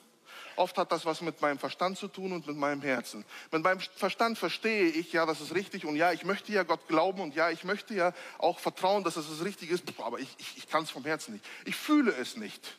[0.55, 3.23] Oft hat das was mit meinem Verstand zu tun und mit meinem Herzen.
[3.51, 6.87] Mit meinem Verstand verstehe ich, ja, das ist richtig und ja, ich möchte ja Gott
[6.87, 10.27] glauben und ja, ich möchte ja auch vertrauen, dass es das richtig ist, aber ich,
[10.37, 11.45] ich, ich kann es vom Herzen nicht.
[11.65, 12.77] Ich fühle es nicht.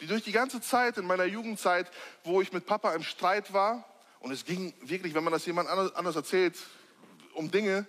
[0.00, 1.90] Die durch die ganze Zeit in meiner Jugendzeit,
[2.22, 3.84] wo ich mit Papa im Streit war,
[4.20, 6.56] und es ging wirklich, wenn man das jemand anders erzählt,
[7.34, 7.86] um Dinge,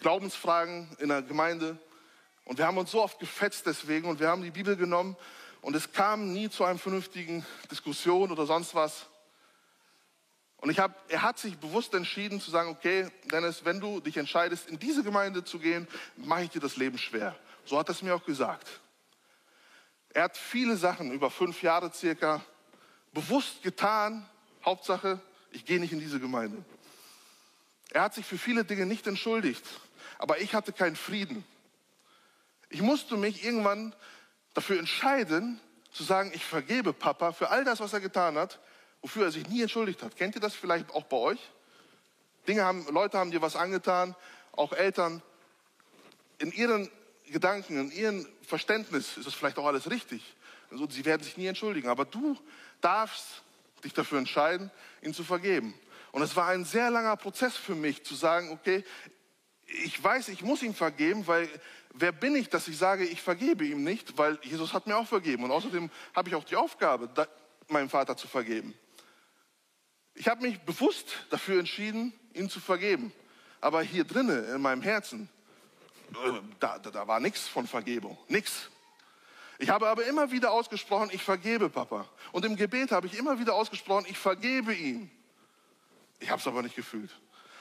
[0.00, 1.78] Glaubensfragen in der Gemeinde,
[2.46, 5.16] Und wir haben uns so oft gefetzt deswegen und wir haben die Bibel genommen
[5.62, 9.06] und es kam nie zu einer vernünftigen Diskussion oder sonst was.
[10.58, 14.16] Und ich hab, er hat sich bewusst entschieden zu sagen, okay, Dennis, wenn du dich
[14.16, 17.36] entscheidest, in diese Gemeinde zu gehen, mache ich dir das Leben schwer.
[17.64, 18.80] So hat er es mir auch gesagt.
[20.10, 22.44] Er hat viele Sachen über fünf Jahre circa
[23.12, 24.24] bewusst getan.
[24.64, 26.64] Hauptsache, ich gehe nicht in diese Gemeinde.
[27.90, 29.64] Er hat sich für viele Dinge nicht entschuldigt,
[30.16, 31.44] aber ich hatte keinen Frieden.
[32.68, 33.94] Ich musste mich irgendwann
[34.54, 35.60] dafür entscheiden,
[35.92, 38.60] zu sagen, ich vergebe Papa für all das, was er getan hat,
[39.00, 40.16] wofür er sich nie entschuldigt hat.
[40.16, 41.38] Kennt ihr das vielleicht auch bei euch?
[42.46, 44.14] Dinge haben, Leute haben dir was angetan,
[44.52, 45.22] auch Eltern.
[46.38, 46.90] In ihren
[47.26, 50.22] Gedanken, in ihrem Verständnis ist es vielleicht auch alles richtig.
[50.70, 51.88] Also, sie werden sich nie entschuldigen.
[51.88, 52.36] Aber du
[52.80, 53.42] darfst
[53.84, 54.70] dich dafür entscheiden,
[55.02, 55.74] ihn zu vergeben.
[56.12, 58.84] Und es war ein sehr langer Prozess für mich, zu sagen, okay,
[59.66, 61.48] ich weiß, ich muss ihm vergeben, weil
[61.98, 65.06] wer bin ich, dass ich sage, ich vergebe ihm nicht, weil Jesus hat mir auch
[65.06, 65.44] vergeben.
[65.44, 67.08] Und außerdem habe ich auch die Aufgabe,
[67.68, 68.74] meinem Vater zu vergeben.
[70.14, 73.12] Ich habe mich bewusst dafür entschieden, ihn zu vergeben.
[73.60, 75.28] Aber hier drinnen, in meinem Herzen,
[76.12, 78.70] äh, da, da, da war nichts von Vergebung, nichts.
[79.58, 82.08] Ich habe aber immer wieder ausgesprochen, ich vergebe Papa.
[82.32, 85.10] Und im Gebet habe ich immer wieder ausgesprochen, ich vergebe ihm.
[86.20, 87.10] Ich habe es aber nicht gefühlt.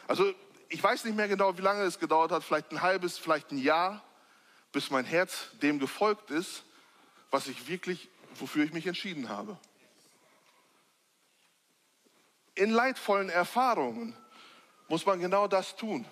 [0.08, 0.34] Also
[0.70, 3.58] ich weiß nicht mehr genau, wie lange es gedauert hat, vielleicht ein halbes, vielleicht ein
[3.58, 4.04] Jahr,
[4.76, 6.66] bis mein Herz dem gefolgt ist,
[7.32, 9.58] was ich wirklich, wofür ich mich entschieden habe.
[12.56, 14.18] In leidvollen Erfahrungen
[14.90, 16.06] muss man genau das tun,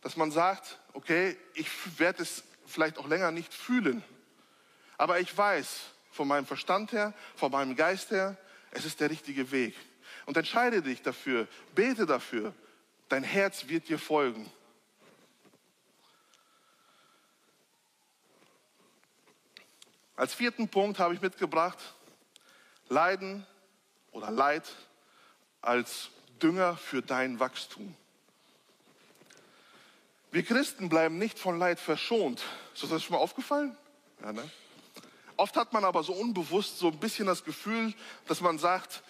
[0.00, 4.02] dass man sagt, okay, ich werde es vielleicht auch länger nicht fühlen,
[4.96, 8.38] aber ich weiß von meinem Verstand her, von meinem Geist her,
[8.70, 9.74] es ist der richtige Weg.
[10.24, 12.54] Und entscheide dich dafür, bete dafür,
[13.10, 14.50] dein Herz wird dir folgen.
[20.16, 21.78] Als vierten Punkt habe ich mitgebracht,
[22.88, 23.46] Leiden
[24.10, 24.64] oder Leid
[25.62, 26.10] als
[26.42, 27.96] Dünger für dein Wachstum.
[30.30, 32.42] Wir Christen bleiben nicht von Leid verschont.
[32.74, 33.76] Ist das schon mal aufgefallen?
[34.22, 34.48] Ja, ne?
[35.36, 37.94] Oft hat man aber so unbewusst so ein bisschen das Gefühl,
[38.26, 39.02] dass man sagt,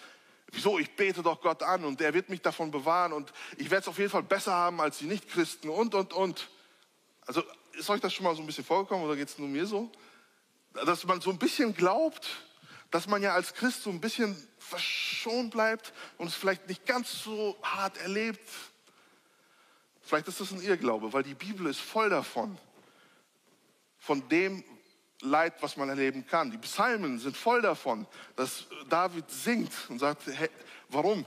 [0.47, 3.81] wieso, ich bete doch Gott an und er wird mich davon bewahren und ich werde
[3.81, 6.49] es auf jeden Fall besser haben als die Nichtchristen und, und, und.
[7.25, 9.65] Also ist euch das schon mal so ein bisschen vorgekommen oder geht es nur mir
[9.65, 9.91] so?
[10.73, 12.27] Dass man so ein bisschen glaubt,
[12.91, 17.23] dass man ja als Christ so ein bisschen verschont bleibt und es vielleicht nicht ganz
[17.23, 18.47] so hart erlebt.
[20.01, 22.57] Vielleicht ist das ein Irrglaube, weil die Bibel ist voll davon,
[23.97, 24.63] von dem
[25.21, 26.51] Leid, was man erleben kann.
[26.51, 28.05] Die Psalmen sind voll davon,
[28.35, 30.49] dass David singt und sagt, hey,
[30.89, 31.25] warum?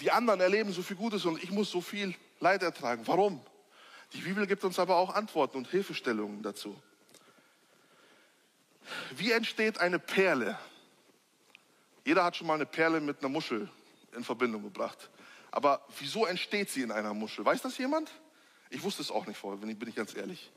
[0.00, 3.02] Die anderen erleben so viel Gutes und ich muss so viel Leid ertragen.
[3.06, 3.40] Warum?
[4.12, 6.80] Die Bibel gibt uns aber auch Antworten und Hilfestellungen dazu.
[9.16, 10.58] Wie entsteht eine Perle?
[12.04, 13.68] Jeder hat schon mal eine Perle mit einer Muschel
[14.14, 15.10] in Verbindung gebracht.
[15.50, 17.44] Aber wieso entsteht sie in einer Muschel?
[17.44, 18.10] Weiß das jemand?
[18.70, 20.50] Ich wusste es auch nicht vorher, bin ich ganz ehrlich.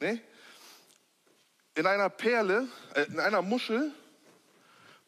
[0.00, 0.20] Nee?
[1.74, 3.92] In einer Perle, äh, in einer Muschel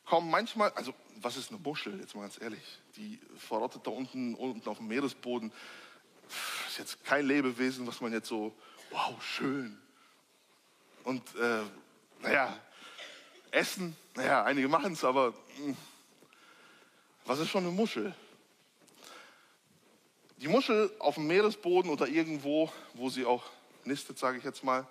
[0.04, 4.34] kommen manchmal, also was ist eine Muschel, jetzt mal ganz ehrlich, die verrottet da unten,
[4.34, 5.52] unten auf dem Meeresboden.
[6.68, 8.54] Ist jetzt kein Lebewesen, was man jetzt so,
[8.90, 9.78] wow, schön.
[11.04, 11.62] Und äh,
[12.22, 12.56] naja,
[13.50, 15.76] Essen, naja, einige machen es, aber hm,
[17.24, 18.14] was ist schon eine Muschel?
[20.38, 23.44] Die Muschel auf dem Meeresboden oder irgendwo, wo sie auch
[23.84, 24.86] nistet, sage ich jetzt mal,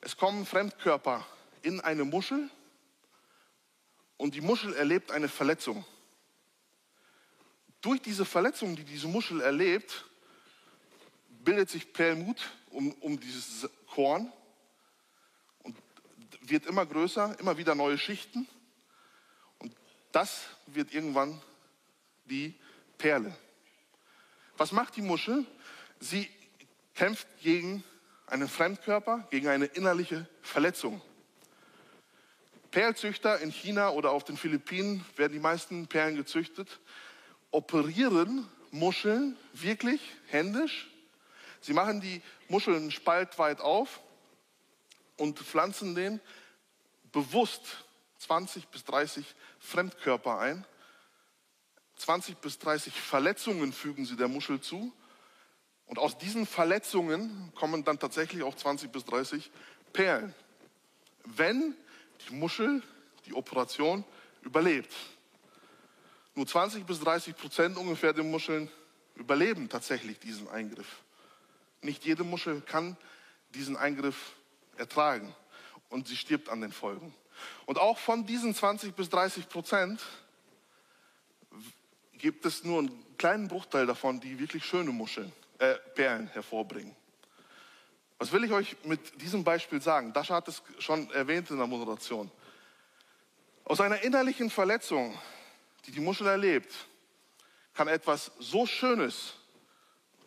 [0.00, 1.24] es kommen Fremdkörper
[1.62, 2.48] in eine Muschel
[4.16, 5.84] und die Muschel erlebt eine Verletzung.
[7.80, 10.04] Durch diese Verletzung, die diese Muschel erlebt,
[11.28, 14.32] bildet sich Perlmut um, um dieses Korn
[16.48, 18.46] wird immer größer, immer wieder neue Schichten.
[19.58, 19.74] Und
[20.12, 21.40] das wird irgendwann
[22.24, 22.54] die
[22.98, 23.36] Perle.
[24.56, 25.44] Was macht die Muschel?
[26.00, 26.28] Sie
[26.94, 27.84] kämpft gegen
[28.26, 31.00] einen Fremdkörper, gegen eine innerliche Verletzung.
[32.70, 36.80] Perlzüchter in China oder auf den Philippinen werden die meisten Perlen gezüchtet,
[37.50, 40.90] operieren Muscheln wirklich händisch.
[41.60, 44.00] Sie machen die Muscheln spaltweit auf
[45.16, 46.20] und pflanzen den
[47.12, 47.84] bewusst
[48.18, 50.64] 20 bis 30 Fremdkörper ein.
[51.96, 54.92] 20 bis 30 Verletzungen fügen sie der Muschel zu.
[55.86, 59.50] Und aus diesen Verletzungen kommen dann tatsächlich auch 20 bis 30
[59.92, 60.34] Perlen.
[61.24, 61.74] Wenn
[62.28, 62.82] die Muschel
[63.26, 64.04] die Operation
[64.42, 64.92] überlebt.
[66.34, 68.70] Nur 20 bis 30 Prozent ungefähr der Muscheln
[69.16, 71.02] überleben tatsächlich diesen Eingriff.
[71.80, 72.96] Nicht jede Muschel kann
[73.54, 74.35] diesen Eingriff
[74.78, 75.34] ertragen
[75.88, 77.14] und sie stirbt an den Folgen.
[77.66, 80.02] Und auch von diesen 20 bis 30 Prozent
[82.12, 86.94] gibt es nur einen kleinen Bruchteil davon, die wirklich schöne Muscheln, äh, Perlen hervorbringen.
[88.18, 90.12] Was will ich euch mit diesem Beispiel sagen?
[90.12, 92.30] Dasha hat es schon erwähnt in der Moderation.
[93.64, 95.18] Aus einer innerlichen Verletzung,
[95.84, 96.72] die die Muschel erlebt,
[97.74, 99.34] kann etwas so Schönes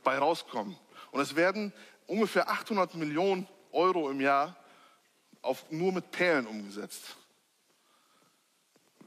[0.04, 0.78] bei rauskommen.
[1.12, 1.74] Und es werden
[2.06, 4.56] ungefähr 800 Millionen Euro im Jahr
[5.42, 7.18] auf, nur mit Perlen umgesetzt.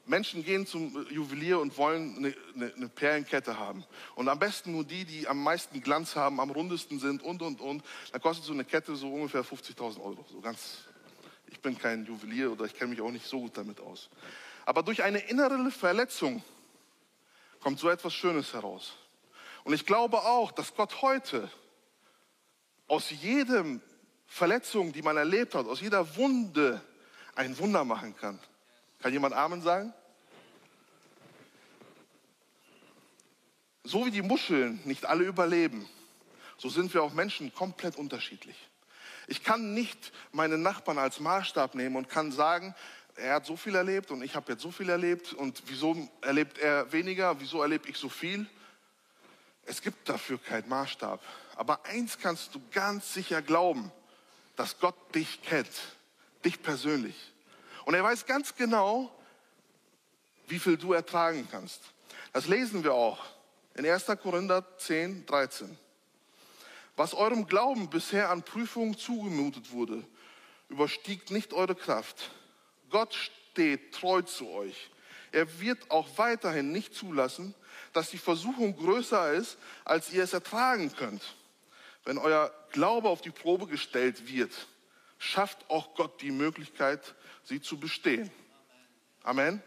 [0.04, 3.84] Menschen gehen zum Juwelier und wollen eine, eine, eine, Perlenkette haben.
[4.16, 7.60] Und am besten nur die, die am meisten Glanz haben, am rundesten sind und, und,
[7.60, 7.84] und.
[8.10, 10.24] Dann kostet so eine Kette so ungefähr 50.000 Euro.
[10.30, 10.78] So ganz,
[11.46, 14.10] ich bin kein Juwelier oder ich kenne mich auch nicht so gut damit aus.
[14.66, 16.42] Aber durch eine innere Verletzung
[17.60, 18.94] kommt so etwas Schönes heraus.
[19.64, 21.48] Und ich glaube auch, dass Gott heute
[22.88, 23.80] aus jedem
[24.32, 26.80] Verletzung, die man erlebt hat, aus jeder Wunde
[27.34, 28.38] ein Wunder machen kann.
[29.02, 29.92] Kann jemand Amen sagen?
[33.84, 35.86] So wie die Muscheln nicht alle überleben,
[36.56, 38.56] so sind wir auch Menschen komplett unterschiedlich.
[39.26, 42.74] Ich kann nicht meinen Nachbarn als Maßstab nehmen und kann sagen,
[43.16, 46.56] er hat so viel erlebt und ich habe jetzt so viel erlebt und wieso erlebt
[46.56, 48.46] er weniger, wieso erlebe ich so viel?
[49.66, 51.20] Es gibt dafür keinen Maßstab.
[51.54, 53.92] Aber eins kannst du ganz sicher glauben,
[54.56, 55.70] dass Gott dich kennt,
[56.44, 57.16] dich persönlich.
[57.84, 59.10] Und er weiß ganz genau,
[60.48, 61.80] wie viel du ertragen kannst.
[62.32, 63.24] Das lesen wir auch
[63.74, 64.06] in 1.
[64.22, 65.78] Korinther 10, 13.
[66.96, 70.04] Was eurem Glauben bisher an Prüfungen zugemutet wurde,
[70.68, 72.30] überstiegt nicht eure Kraft.
[72.90, 74.90] Gott steht treu zu euch.
[75.32, 77.54] Er wird auch weiterhin nicht zulassen,
[77.94, 81.22] dass die Versuchung größer ist, als ihr es ertragen könnt.
[82.04, 84.52] Wenn euer Glaube auf die Probe gestellt wird,
[85.18, 88.30] schafft auch Gott die Möglichkeit, sie zu bestehen.
[89.22, 89.62] Amen.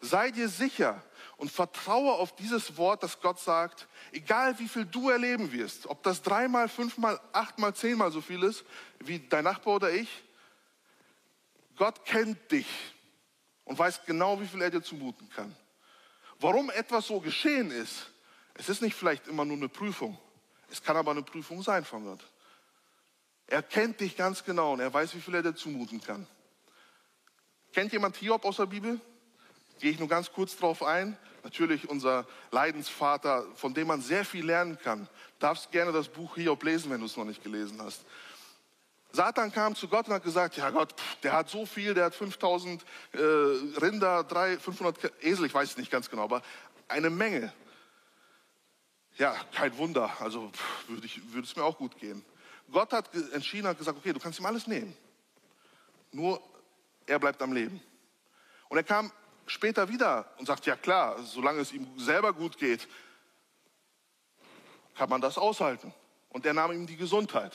[0.00, 1.02] Sei dir sicher
[1.38, 6.02] und vertraue auf dieses Wort, das Gott sagt, egal wie viel du erleben wirst, ob
[6.02, 8.64] das dreimal, fünfmal, achtmal, zehnmal so viel ist
[8.98, 10.08] wie dein Nachbar oder ich,
[11.76, 12.66] Gott kennt dich
[13.64, 15.54] und weiß genau, wie viel er dir zumuten kann.
[16.38, 18.10] Warum etwas so geschehen ist,
[18.54, 20.18] es ist nicht vielleicht immer nur eine Prüfung,
[20.74, 22.20] es kann aber eine Prüfung sein von Gott.
[23.46, 26.26] Er kennt dich ganz genau und er weiß, wie viel er dir zumuten kann.
[27.72, 29.00] Kennt jemand Hiob aus der Bibel?
[29.80, 31.16] Gehe ich nur ganz kurz drauf ein.
[31.42, 35.08] Natürlich unser Leidensvater, von dem man sehr viel lernen kann.
[35.38, 38.04] Darfst gerne das Buch Hiob lesen, wenn du es noch nicht gelesen hast.
[39.12, 42.14] Satan kam zu Gott und hat gesagt, ja Gott, der hat so viel, der hat
[42.16, 42.82] 5000
[43.12, 46.42] äh, Rinder, 3, 500 Esel, ich weiß es nicht ganz genau, aber
[46.88, 47.52] eine Menge.
[49.16, 50.50] Ja, kein Wunder, also
[50.88, 52.24] würde, ich, würde es mir auch gut gehen.
[52.72, 54.96] Gott hat entschieden, hat gesagt, okay, du kannst ihm alles nehmen.
[56.10, 56.42] Nur
[57.06, 57.80] er bleibt am Leben.
[58.68, 59.12] Und er kam
[59.46, 62.88] später wieder und sagt, ja klar, solange es ihm selber gut geht,
[64.96, 65.92] kann man das aushalten.
[66.30, 67.52] Und er nahm ihm die Gesundheit.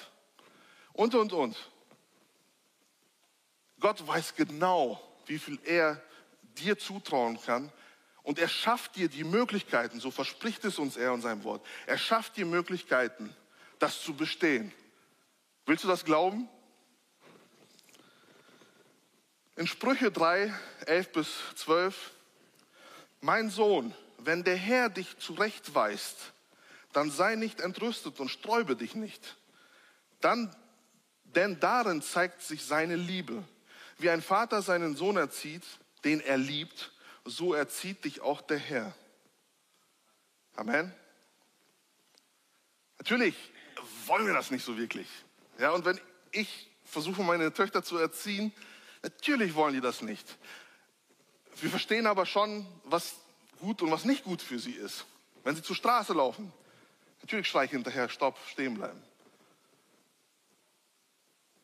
[0.94, 1.58] Und, und, und.
[3.80, 6.02] Gott weiß genau, wie viel er
[6.58, 7.72] dir zutrauen kann.
[8.30, 11.66] Und er schafft dir die Möglichkeiten, so verspricht es uns er in seinem Wort.
[11.88, 13.36] Er schafft dir Möglichkeiten,
[13.80, 14.72] das zu bestehen.
[15.66, 16.48] Willst du das glauben?
[19.56, 20.54] In Sprüche 3,
[20.86, 22.12] 11 bis 12,
[23.20, 26.32] mein Sohn, wenn der Herr dich zurechtweist,
[26.94, 29.38] dann sei nicht entrüstet und sträube dich nicht.
[30.22, 30.56] Dann,
[31.24, 33.44] denn darin zeigt sich seine Liebe.
[33.98, 35.64] Wie ein Vater seinen Sohn erzieht,
[36.04, 36.92] den er liebt,
[37.30, 38.94] so erzieht dich auch der Herr.
[40.56, 40.94] Amen.
[42.98, 43.36] Natürlich
[44.06, 45.08] wollen wir das nicht so wirklich.
[45.58, 46.00] Ja, und wenn
[46.32, 48.52] ich versuche, meine Töchter zu erziehen,
[49.04, 50.38] natürlich wollen die das nicht.
[51.62, 53.16] Wir verstehen aber schon, was
[53.60, 55.06] gut und was nicht gut für sie ist.
[55.44, 56.52] Wenn sie zur Straße laufen,
[57.22, 59.02] natürlich schreie ich hinterher, stopp, stehen bleiben.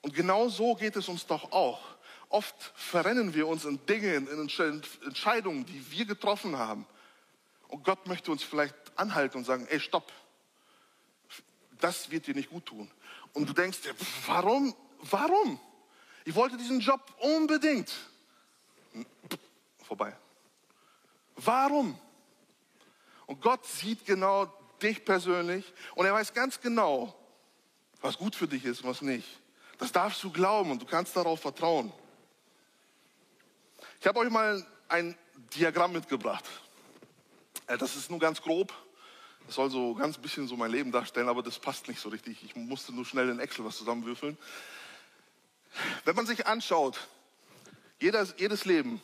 [0.01, 1.94] Und genau so geht es uns doch auch.
[2.30, 6.86] Oft verrennen wir uns in Dinge, in Entscheidungen, die wir getroffen haben.
[7.67, 10.11] Und Gott möchte uns vielleicht anhalten und sagen, ey, stopp,
[11.80, 12.89] das wird dir nicht gut tun.
[13.34, 13.95] Und du denkst dir,
[14.28, 14.76] warum?
[15.01, 15.59] Warum?
[16.23, 17.91] Ich wollte diesen Job unbedingt.
[19.84, 20.15] Vorbei.
[21.36, 21.99] Warum?
[23.28, 24.45] Und Gott sieht genau
[24.82, 27.15] dich persönlich und er weiß ganz genau,
[28.01, 29.28] was gut für dich ist und was nicht.
[29.78, 31.91] Das darfst du glauben und du kannst darauf vertrauen.
[34.05, 35.17] Ich habe euch mal ein
[35.55, 36.45] Diagramm mitgebracht.
[37.65, 38.71] Äh, das ist nur ganz grob.
[39.47, 42.43] Das soll so ganz bisschen so mein Leben darstellen, aber das passt nicht so richtig.
[42.43, 44.37] Ich musste nur schnell in Excel was zusammenwürfeln.
[46.03, 47.07] Wenn man sich anschaut,
[47.99, 49.01] jeder, jedes Leben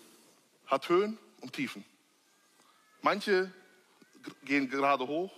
[0.68, 1.84] hat Höhen und Tiefen.
[3.02, 3.52] Manche
[4.44, 5.34] gehen gerade hoch,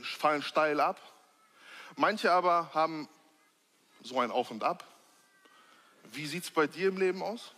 [0.00, 0.98] fallen steil ab.
[1.96, 3.10] Manche aber haben
[4.02, 4.84] so ein Auf und Ab.
[6.12, 7.54] Wie sieht es bei dir im Leben aus?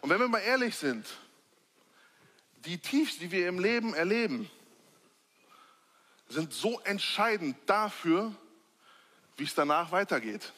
[0.00, 1.06] Und wenn wir mal ehrlich sind,
[2.64, 4.50] die Tiefs, die wir im Leben erleben,
[6.28, 8.34] sind so entscheidend dafür,
[9.36, 10.52] wie es danach weitergeht.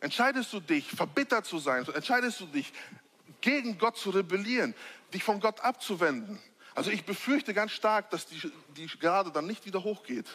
[0.00, 2.72] Entscheidest du dich, verbittert zu sein, entscheidest du dich,
[3.40, 4.74] gegen Gott zu rebellieren,
[5.12, 6.40] dich von Gott abzuwenden.
[6.74, 10.26] Also ich befürchte ganz stark, dass die, die gerade dann nicht wieder hochgeht,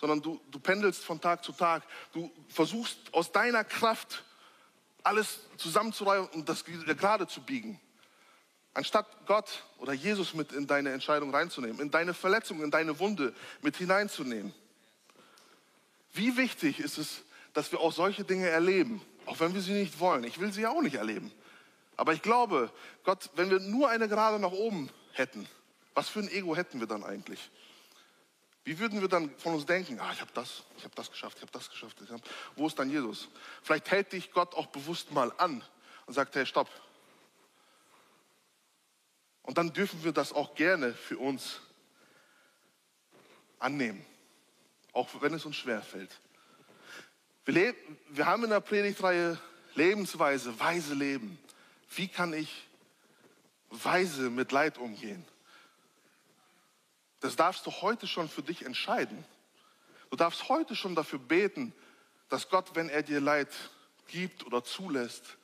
[0.00, 1.82] sondern du, du pendelst von Tag zu Tag.
[2.12, 4.24] Du versuchst aus deiner Kraft
[5.04, 7.80] alles zusammenzureihen und das gerade zu biegen.
[8.72, 13.32] Anstatt Gott oder Jesus mit in deine Entscheidung reinzunehmen, in deine Verletzung, in deine Wunde
[13.62, 14.52] mit hineinzunehmen.
[16.12, 20.00] Wie wichtig ist es, dass wir auch solche Dinge erleben, auch wenn wir sie nicht
[20.00, 20.24] wollen.
[20.24, 21.30] Ich will sie ja auch nicht erleben.
[21.96, 22.72] Aber ich glaube,
[23.04, 25.48] Gott, wenn wir nur eine Gerade nach oben hätten,
[25.94, 27.50] was für ein Ego hätten wir dann eigentlich?
[28.64, 31.36] Wie würden wir dann von uns denken, ah, ich habe das, ich habe das geschafft,
[31.36, 31.98] ich habe das geschafft.
[32.10, 32.20] Hab,
[32.56, 33.28] wo ist dann Jesus?
[33.62, 35.62] Vielleicht hält dich Gott auch bewusst mal an
[36.06, 36.70] und sagt, hey, stopp,
[39.44, 41.60] und dann dürfen wir das auch gerne für uns
[43.58, 44.04] annehmen,
[44.92, 46.18] auch wenn es uns schwerfällt.
[47.44, 47.74] Wir,
[48.08, 49.38] wir haben in der Predigtreihe
[49.74, 51.38] Lebensweise, weise Leben.
[51.94, 52.66] Wie kann ich
[53.68, 55.24] weise mit Leid umgehen?
[57.24, 59.24] Das darfst du heute schon für dich entscheiden.
[60.10, 61.72] Du darfst heute schon dafür beten,
[62.28, 63.48] dass Gott, wenn er dir Leid
[64.08, 65.38] gibt oder zulässt,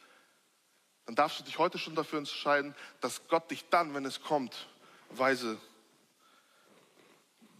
[1.06, 4.68] dann darfst du dich heute schon dafür entscheiden, dass Gott dich dann, wenn es kommt,
[5.08, 5.58] weise,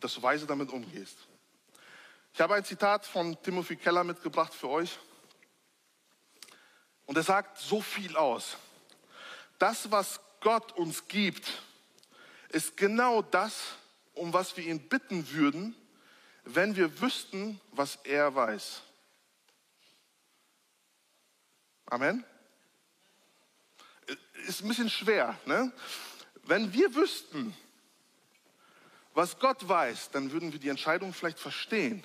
[0.01, 1.17] dass du weise damit umgehst.
[2.35, 4.99] Ich habe ein Zitat von Timothy Keller mitgebracht für euch.
[7.07, 8.59] Und er sagt so viel aus.
[9.59, 11.63] Das, was Gott uns gibt,
[12.51, 13.79] ist genau das,
[14.15, 15.75] um was wir ihn bitten würden,
[16.45, 18.83] wenn wir wüssten, was er weiß.
[21.87, 22.25] Amen
[24.47, 25.39] ist ein bisschen schwer.
[25.47, 25.73] Ne?
[26.45, 27.55] Wenn wir wüssten,
[29.15, 32.05] was Gott weiß, dann würden wir die Entscheidung vielleicht verstehen.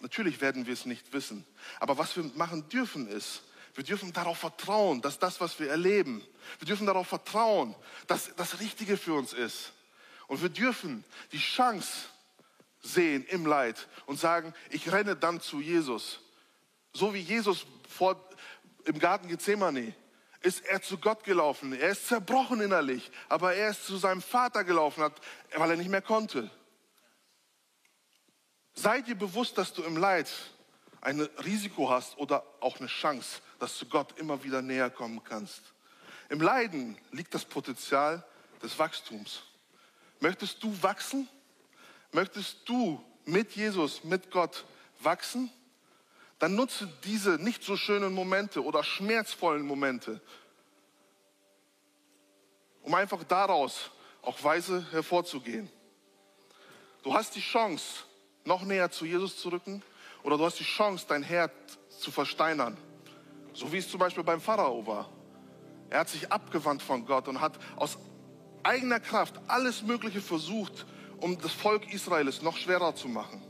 [0.00, 1.44] Natürlich werden wir es nicht wissen.
[1.80, 3.42] Aber was wir machen dürfen ist,
[3.74, 6.24] wir dürfen darauf vertrauen, dass das, was wir erleben,
[6.58, 7.74] wir dürfen darauf vertrauen,
[8.06, 9.72] dass das Richtige für uns ist.
[10.28, 12.06] Und wir dürfen die Chance
[12.80, 16.20] sehen im Leid und sagen, ich renne dann zu Jesus.
[16.92, 18.16] So wie Jesus vor,
[18.84, 19.94] im Garten Gethsemane
[20.40, 21.72] ist er zu Gott gelaufen.
[21.72, 25.02] Er ist zerbrochen innerlich, aber er ist zu seinem Vater gelaufen,
[25.56, 26.50] weil er nicht mehr konnte.
[28.74, 30.30] Sei dir bewusst, dass du im Leid
[31.00, 35.62] ein Risiko hast oder auch eine Chance, dass du Gott immer wieder näher kommen kannst.
[36.28, 38.24] Im Leiden liegt das Potenzial
[38.62, 39.42] des Wachstums.
[40.20, 41.28] Möchtest du wachsen?
[42.12, 44.64] Möchtest du mit Jesus, mit Gott
[45.00, 45.50] wachsen?
[46.38, 50.20] dann nutze diese nicht so schönen Momente oder schmerzvollen Momente,
[52.82, 53.90] um einfach daraus
[54.22, 55.70] auch weise hervorzugehen.
[57.02, 58.04] Du hast die Chance,
[58.44, 59.82] noch näher zu Jesus zu rücken
[60.22, 61.52] oder du hast die Chance, dein Herz
[61.88, 62.76] zu versteinern.
[63.52, 65.08] So wie es zum Beispiel beim Pharao war.
[65.90, 67.98] Er hat sich abgewandt von Gott und hat aus
[68.62, 70.86] eigener Kraft alles Mögliche versucht,
[71.20, 73.42] um das Volk Israels noch schwerer zu machen.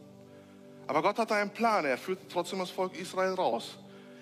[0.87, 1.85] Aber Gott hat einen Plan.
[1.85, 3.79] Er führt trotzdem das Volk Israel raus.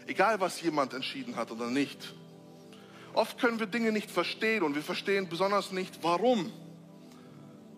[0.06, 2.14] Egal, was jemand entschieden hat oder nicht.
[3.14, 6.52] Oft können wir Dinge nicht verstehen und wir verstehen besonders nicht, warum.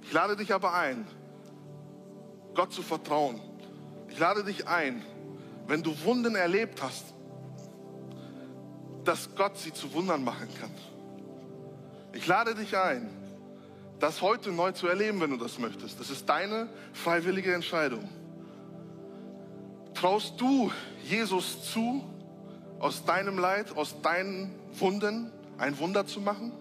[0.02, 1.06] Ich lade dich aber ein,
[2.54, 3.40] Gott zu vertrauen.
[4.08, 5.04] Ich lade dich ein,
[5.66, 7.14] wenn du Wunden erlebt hast,
[9.04, 10.74] dass Gott sie zu Wundern machen kann.
[12.12, 13.08] Ich lade dich ein,
[14.00, 16.00] das heute neu zu erleben, wenn du das möchtest.
[16.00, 18.08] Das ist deine freiwillige Entscheidung.
[19.94, 20.70] Traust du
[21.04, 22.04] Jesus zu,
[22.78, 26.52] aus deinem Leid, aus deinen Wunden ein Wunder zu machen?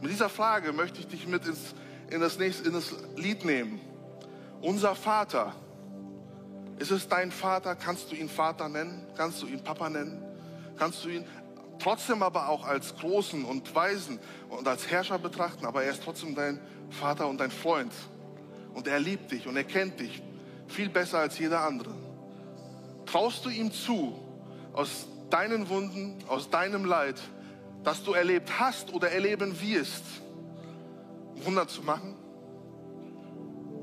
[0.00, 1.74] Mit dieser Frage möchte ich dich mit ins,
[2.10, 3.80] in, das nächste, in das Lied nehmen.
[4.62, 5.54] Unser Vater.
[6.78, 7.74] Ist es dein Vater?
[7.74, 9.06] Kannst du ihn Vater nennen?
[9.16, 10.22] Kannst du ihn Papa nennen?
[10.78, 11.24] Kannst du ihn
[11.78, 14.18] trotzdem aber auch als Großen und Weisen
[14.48, 15.66] und als Herrscher betrachten?
[15.66, 16.60] Aber er ist trotzdem dein
[16.90, 17.92] Vater und dein Freund.
[18.74, 20.22] Und er liebt dich und er kennt dich
[20.68, 21.94] viel besser als jeder andere.
[23.06, 24.18] Traust du ihm zu,
[24.72, 27.20] aus deinen Wunden, aus deinem Leid,
[27.84, 30.04] das du erlebt hast oder erleben wirst,
[31.36, 32.14] Wunder zu machen?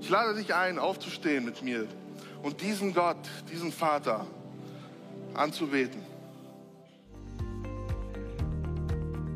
[0.02, 1.88] Ich lade dich ein, aufzustehen mit mir
[2.42, 3.18] und diesen Gott,
[3.50, 4.28] diesen Vater
[5.34, 6.13] anzubeten.